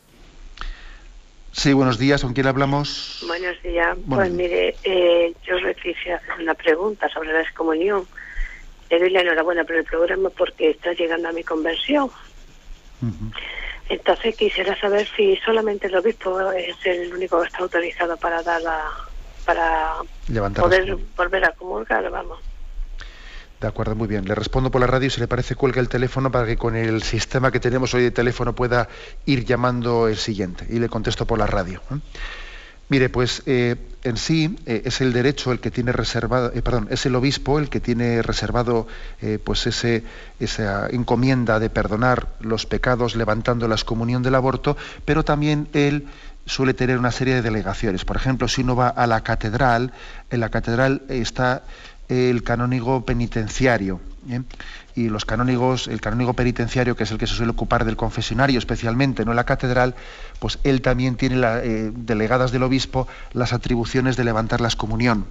[1.53, 2.21] Sí, buenos días.
[2.21, 3.25] ¿Con quién hablamos?
[3.27, 3.97] Buenos días.
[4.07, 8.07] pues mire, eh, yo quisiera hacer una pregunta sobre la excomunión.
[8.91, 12.11] Le doy la enhorabuena por el programa porque está llegando a mi conversión.
[13.89, 18.61] Entonces quisiera saber si solamente el obispo es el único que está autorizado para dar
[18.61, 18.85] la,
[19.47, 19.95] para
[20.61, 22.52] poder volver a comulgar, vamos.
[23.63, 24.25] De acuerdo, muy bien.
[24.25, 27.01] Le respondo por la radio, si le parece, cuelga el teléfono para que con el
[27.05, 28.89] sistema que tenemos hoy de teléfono pueda
[29.25, 30.67] ir llamando el siguiente.
[30.69, 31.81] Y le contesto por la radio.
[31.93, 31.99] ¿eh?
[32.89, 37.07] Mire, pues eh, en sí eh, es el derecho el que tiene reservado, perdón, es
[37.07, 38.89] el obispo el que tiene reservado
[39.45, 40.03] pues ese,
[40.41, 46.09] esa encomienda de perdonar los pecados levantando la excomunión del aborto, pero también él
[46.47, 48.05] suele tener una serie de delegaciones.
[48.05, 49.93] Por ejemplo, si uno va a la catedral,
[50.31, 51.63] en la catedral está
[52.13, 54.01] el canónigo penitenciario.
[54.29, 54.43] ¿eh?
[54.95, 58.59] Y los canónigos, el canónigo penitenciario, que es el que se suele ocupar del confesionario
[58.59, 59.95] especialmente, no la catedral,
[60.39, 65.27] pues él también tiene eh, delegadas del obispo las atribuciones de levantar la excomunión.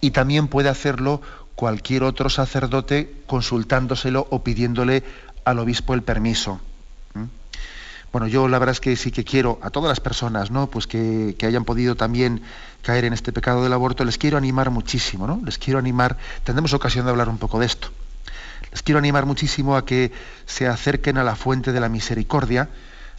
[0.00, 1.22] Y también puede hacerlo
[1.56, 5.02] cualquier otro sacerdote consultándoselo o pidiéndole
[5.44, 6.60] al obispo el permiso.
[8.12, 10.68] Bueno, yo la verdad es que sí que quiero a todas las personas, ¿no?
[10.68, 12.40] Pues que, que hayan podido también
[12.86, 15.40] caer en este pecado del aborto, les quiero animar muchísimo, ¿no?
[15.44, 17.88] Les quiero animar, tendremos ocasión de hablar un poco de esto.
[18.70, 20.12] Les quiero animar muchísimo a que
[20.46, 22.68] se acerquen a la fuente de la misericordia,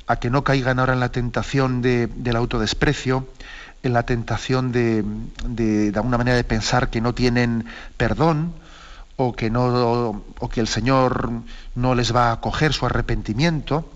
[0.07, 3.27] a que no caigan ahora en la tentación del autodesprecio,
[3.83, 5.03] en la tentación de,
[5.45, 7.65] de, de alguna manera de pensar que no tienen
[7.97, 8.53] perdón
[9.17, 11.29] o que, no, o que el Señor
[11.75, 13.91] no les va a acoger su arrepentimiento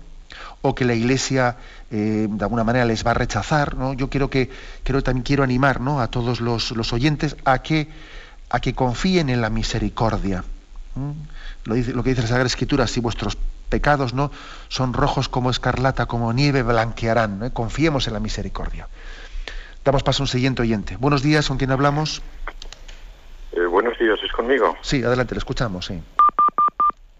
[0.62, 1.56] o que la Iglesia
[1.90, 3.76] eh, de alguna manera les va a rechazar.
[3.76, 3.92] ¿no?
[3.92, 4.48] Yo quiero que,
[4.82, 7.88] creo, también quiero animar a todos los, oyentes a que,
[8.48, 10.44] a que confíen en la misericordia.
[11.64, 13.36] Lo, dice, lo que dice la Sagrada Escritura, si vuestros
[13.68, 14.30] pecados no
[14.68, 17.50] son rojos como escarlata, como nieve, blanquearán.
[17.50, 18.88] Confiemos en la misericordia.
[19.84, 20.96] Damos paso a un siguiente oyente.
[20.96, 22.22] Buenos días, ¿con quién hablamos?
[23.52, 24.76] Eh, buenos días, ¿es conmigo?
[24.80, 26.00] Sí, adelante, le escuchamos, sí.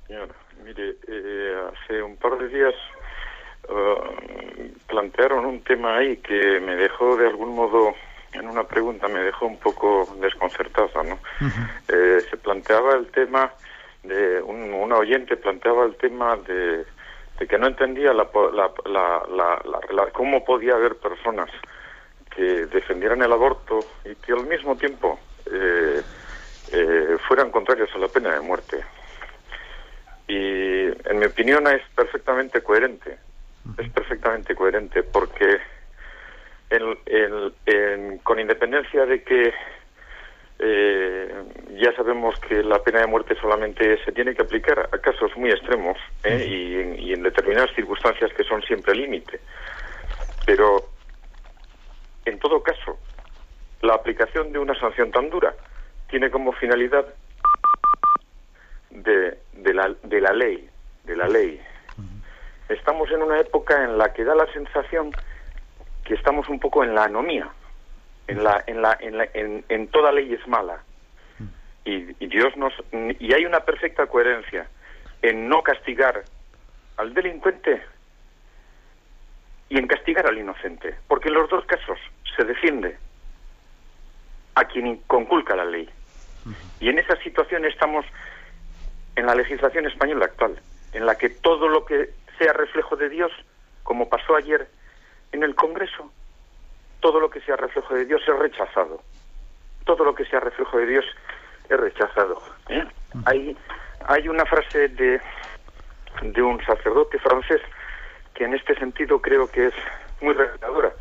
[0.07, 0.29] Señor,
[0.65, 2.75] mire, eh, hace un par de días
[3.73, 7.95] eh, plantearon un tema ahí que me dejó de algún modo
[8.33, 11.19] en una pregunta me dejó un poco desconcertada, ¿no?
[11.89, 13.53] Eh, se planteaba el tema
[14.03, 16.85] de un, una oyente planteaba el tema de,
[17.47, 18.29] que no entendía la,
[18.87, 21.51] la, cómo podía haber personas
[22.35, 26.03] que defendieran el aborto y que al mismo tiempo eh,
[27.29, 28.83] fueran contrarios a la pena de muerte.
[30.27, 33.19] Y en mi opinión es perfectamente coherente
[33.79, 35.61] es perfectamente coherente porque
[38.23, 39.53] con independencia de que
[40.59, 41.45] eh,
[41.81, 45.51] ya sabemos que la pena de muerte solamente se tiene que aplicar a casos muy
[45.51, 46.95] extremos ¿eh?
[46.99, 49.41] y, en determinadas circunstancias que son siempre límite.
[50.47, 50.89] Pero,
[52.25, 52.99] en todo caso,
[53.83, 55.55] la aplicación de una sanción tan dura
[56.09, 57.07] tiene como finalidad
[58.91, 60.69] de, de, la, de la ley,
[61.05, 61.61] de la ley,
[62.69, 65.13] estamos en una época en la que da la sensación
[66.05, 67.49] que estamos un poco en la anomía,
[68.27, 70.83] en la, en la, en, la, en, toda ley es mala.
[71.85, 74.69] Y, y, Dios nos y hay una perfecta coherencia
[75.21, 76.23] en no castigar
[76.97, 77.83] al delincuente
[79.69, 81.99] y en castigar al inocente, porque en los dos casos
[82.37, 82.97] se defiende
[84.55, 85.89] a quien conculca la ley.
[86.81, 88.05] Y en esa situación estamos
[89.17, 90.61] en la legislación española actual,
[90.93, 93.33] en la que todo lo que sea reflejo de Dios,
[93.83, 94.69] como pasó ayer
[95.33, 96.11] en el Congreso,
[97.01, 99.03] todo lo que sea reflejo de Dios es rechazado.
[99.85, 101.05] Todo lo que sea reflejo de Dios
[101.69, 102.41] es rechazado.
[102.69, 102.85] ¿eh?
[103.27, 103.57] Hay,
[104.07, 105.21] hay una frase de,
[106.23, 107.61] de un sacerdote francés
[108.35, 109.75] que en este sentido creo que es
[110.21, 110.93] muy reveladora.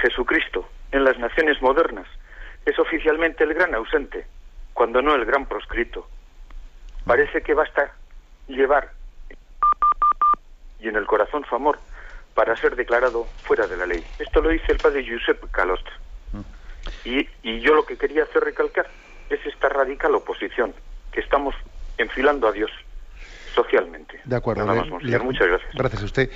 [0.00, 2.06] Jesucristo, en las naciones modernas,
[2.64, 4.26] es oficialmente el gran ausente,
[4.74, 6.08] cuando no el gran proscrito.
[7.04, 7.92] Parece que basta
[8.48, 8.90] llevar
[10.86, 11.78] y en el corazón su amor
[12.34, 14.04] para ser declarado fuera de la ley.
[14.20, 15.86] Esto lo dice el padre Josep Calost.
[17.04, 18.88] Y, y yo lo que quería hacer recalcar
[19.28, 20.72] es esta radical oposición
[21.12, 21.54] que estamos
[21.98, 22.70] enfilando a Dios
[23.56, 24.20] socialmente.
[24.24, 24.64] De acuerdo.
[24.64, 25.70] Nada más, Le- le- Muchas gracias.
[25.74, 26.30] Gracias a usted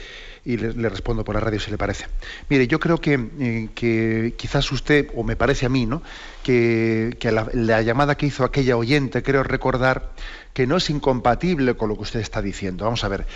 [0.45, 2.07] y le, le respondo por la radio si le parece.
[2.49, 6.03] Mire, yo creo que, eh, que quizás usted, o me parece a mí, ¿no?
[6.43, 10.11] que, que la, la llamada que hizo aquella oyente, creo recordar
[10.55, 12.85] que no es incompatible con lo que usted está diciendo.
[12.87, 13.27] Vamos a ver,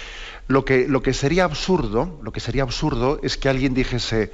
[0.48, 4.32] lo que, lo que sería absurdo, lo que sería absurdo es que alguien dijese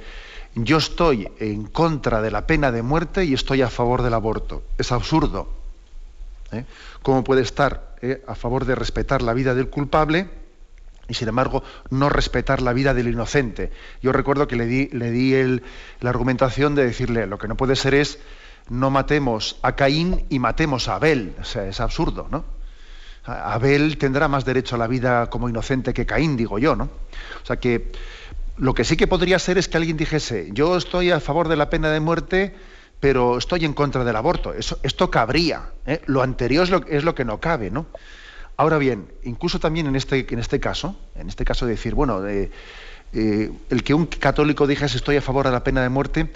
[0.55, 4.63] yo estoy en contra de la pena de muerte y estoy a favor del aborto.
[4.77, 5.60] Es absurdo.
[6.51, 6.65] ¿Eh?
[7.03, 10.29] ¿Cómo puede estar eh, a favor de respetar la vida del culpable
[11.07, 13.71] y sin embargo no respetar la vida del inocente?
[14.01, 15.63] Yo recuerdo que le di, le di el-
[15.99, 18.19] la argumentación de decirle lo que no puede ser es
[18.69, 21.33] no matemos a Caín y matemos a Abel.
[21.41, 22.45] O sea, es absurdo, ¿no?
[23.23, 26.85] Abel tendrá más derecho a la vida como inocente que Caín, digo yo, ¿no?
[26.85, 27.91] O sea que
[28.57, 31.55] lo que sí que podría ser es que alguien dijese, yo estoy a favor de
[31.55, 32.55] la pena de muerte,
[33.01, 34.53] pero estoy en contra del aborto.
[34.53, 35.71] Esto cabría.
[35.85, 36.01] ¿eh?
[36.05, 37.87] Lo anterior es lo, que no cabe, ¿no?
[38.55, 42.21] Ahora bien, incluso también en este, en este caso, en este caso de decir, bueno,
[42.27, 42.51] eh,
[43.11, 46.31] el que un católico dijese estoy a favor de la pena de muerte,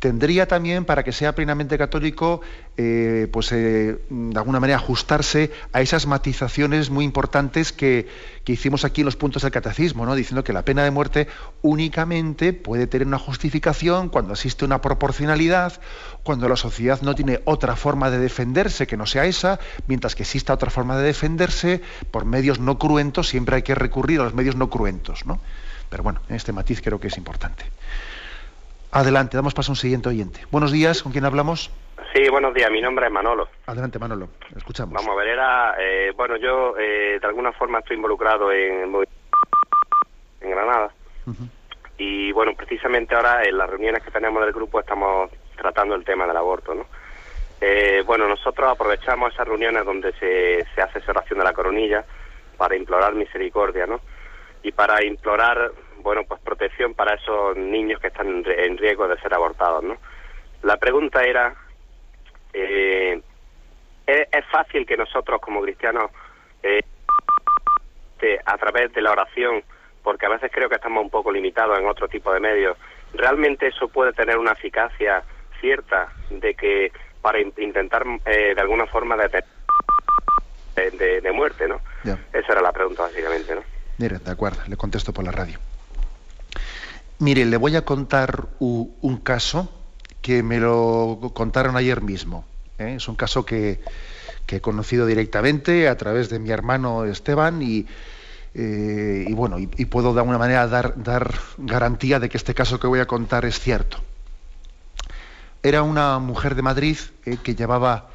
[0.00, 2.40] tendría también, para que sea plenamente católico,
[2.76, 8.08] eh, pues eh, de alguna manera ajustarse a esas matizaciones muy importantes que,
[8.42, 10.14] que hicimos aquí en los puntos del catecismo, ¿no?
[10.14, 11.28] diciendo que la pena de muerte
[11.60, 15.80] únicamente puede tener una justificación cuando existe una proporcionalidad,
[16.22, 20.22] cuando la sociedad no tiene otra forma de defenderse que no sea esa, mientras que
[20.22, 24.34] exista otra forma de defenderse por medios no cruentos, siempre hay que recurrir a los
[24.34, 25.26] medios no cruentos.
[25.26, 25.40] ¿no?
[25.90, 27.64] Pero bueno, este matiz creo que es importante.
[28.92, 30.40] Adelante, damos paso a un siguiente oyente.
[30.50, 31.70] Buenos días, ¿con quién hablamos?
[32.12, 33.48] Sí, buenos días, mi nombre es Manolo.
[33.66, 34.94] Adelante, Manolo, escuchamos.
[34.94, 38.88] Vamos a ver, era, eh, bueno, yo eh, de alguna forma estoy involucrado en, el
[38.88, 39.08] movi-
[40.40, 40.90] en Granada
[41.98, 46.26] y bueno, precisamente ahora en las reuniones que tenemos del grupo estamos tratando el tema
[46.26, 46.86] del aborto, ¿no?
[47.60, 52.04] Eh, bueno, nosotros aprovechamos esas reuniones donde se, se hace esa oración de la coronilla
[52.56, 54.00] para implorar misericordia, ¿no?
[54.62, 55.70] Y para implorar,
[56.02, 59.82] bueno, pues protección para esos niños que están en, ri- en riesgo de ser abortados,
[59.84, 59.96] ¿no?
[60.62, 61.54] La pregunta era,
[62.52, 63.20] eh,
[64.06, 66.10] ¿es, es fácil que nosotros como cristianos,
[66.62, 66.80] eh,
[68.20, 69.64] de- a través de la oración,
[70.02, 72.76] porque a veces creo que estamos un poco limitados en otro tipo de medios,
[73.14, 75.22] realmente eso puede tener una eficacia
[75.60, 79.44] cierta de que para in- intentar eh, de alguna forma detener
[80.76, 81.80] de, de- de muerte, ¿no?
[82.32, 83.62] Esa era la pregunta básicamente, ¿no?
[83.98, 85.58] Mire, de acuerdo, le contesto por la radio.
[87.20, 89.68] Mire, le voy a contar un, caso
[90.22, 92.46] que me lo contaron ayer mismo.
[92.78, 92.94] ¿eh?
[92.96, 93.82] Es un caso que,
[94.48, 97.86] he conocido directamente a través de mi hermano Esteban y,
[98.54, 102.86] eh, bueno, y puedo de alguna manera dar, dar garantía de que este caso que
[102.86, 103.98] voy a contar es cierto.
[105.62, 106.96] Era una mujer de Madrid
[107.26, 108.08] eh, que llevaba,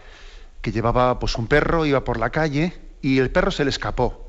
[0.64, 4.25] que llevaba pues, un perro, iba por la calle y el perro se le escapó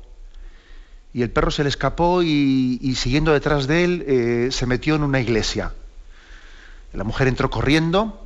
[1.13, 5.03] y el perro se le escapó y, siguiendo detrás de él eh, se metió en
[5.03, 5.73] una iglesia.
[6.93, 8.23] La mujer entró corriendo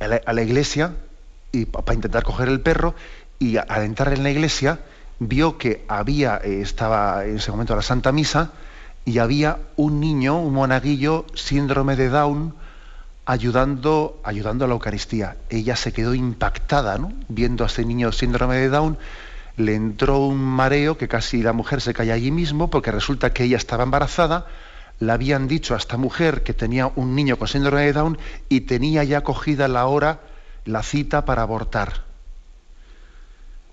[0.00, 0.94] a la, iglesia
[1.52, 2.94] y para intentar coger el perro
[3.38, 4.80] y al entrar en la iglesia
[5.18, 8.52] vio que había eh, estaba en ese momento la Santa Misa
[9.04, 12.54] y había un niño, un monaguillo síndrome de Down
[13.24, 15.36] ayudando ayudando a la Eucaristía.
[15.50, 17.12] Ella se quedó impactada, ¿no?
[17.28, 18.98] Viendo a ese niño síndrome de Down
[19.56, 23.44] le entró un mareo que casi la mujer se caía allí mismo porque resulta que
[23.44, 24.46] ella estaba embarazada,
[24.98, 28.62] le habían dicho a esta mujer que tenía un niño con síndrome de Down y
[28.62, 30.20] tenía ya cogida la hora,
[30.64, 32.04] la cita para abortar.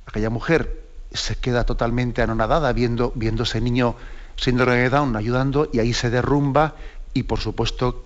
[0.05, 0.81] Aquella mujer
[1.13, 3.95] se queda totalmente anonadada viendo, viendo ese niño
[4.35, 6.75] síndrome de Down ayudando y ahí se derrumba
[7.13, 8.05] y por supuesto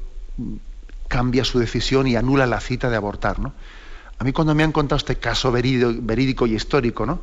[1.08, 3.40] cambia su decisión y anula la cita de abortar.
[3.40, 3.54] ¿no?
[4.20, 7.22] A mí cuando me han contado este caso verídico, verídico y histórico, ¿no?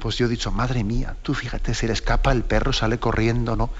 [0.00, 3.56] Pues yo he dicho, madre mía, tú fíjate, se le escapa el perro, sale corriendo,
[3.56, 3.70] ¿no?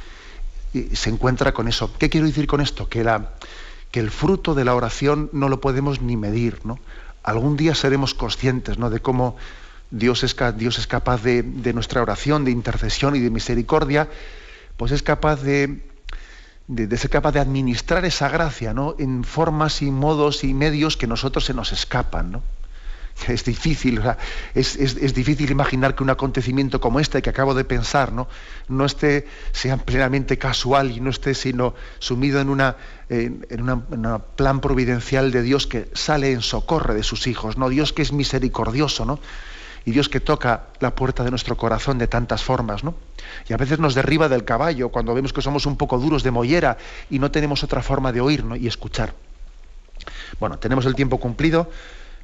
[0.73, 1.93] Y se encuentra con eso.
[1.99, 2.89] ¿Qué quiero decir con esto?
[2.89, 3.33] Que, la,
[3.91, 6.79] que el fruto de la oración no lo podemos ni medir, ¿no?
[7.23, 8.91] algún día seremos conscientes ¿no?
[8.91, 9.37] de cómo
[9.91, 11.43] Dios es, Dios es capaz de,
[11.73, 14.09] nuestra oración, de intercesión y de misericordia,
[14.77, 15.87] pues es capaz de,
[16.67, 18.97] de, ser capaz de administrar esa gracia ¿no?
[18.99, 22.33] en formas y modos y medios que nosotros se nos escapan.
[22.33, 22.43] ¿no?
[23.29, 24.03] Es difícil,
[24.55, 28.29] es, difícil imaginar que un acontecimiento como este que acabo de pensar no,
[28.69, 32.49] no esté, sea plenamente casual y no esté sino sumido en
[33.09, 37.69] en, un plan providencial de Dios que sale en socorro de sus hijos, ¿no?
[37.69, 39.21] Dios que es misericordioso, ¿no?
[39.85, 42.95] y Dios que toca la puerta de nuestro corazón de tantas formas, ¿no?
[43.49, 46.31] Y a veces nos derriba del caballo cuando vemos que somos un poco duros de
[46.31, 46.79] mollera
[47.11, 49.13] y no tenemos otra forma de oír y escuchar.
[50.39, 51.71] Bueno, tenemos el tiempo cumplido.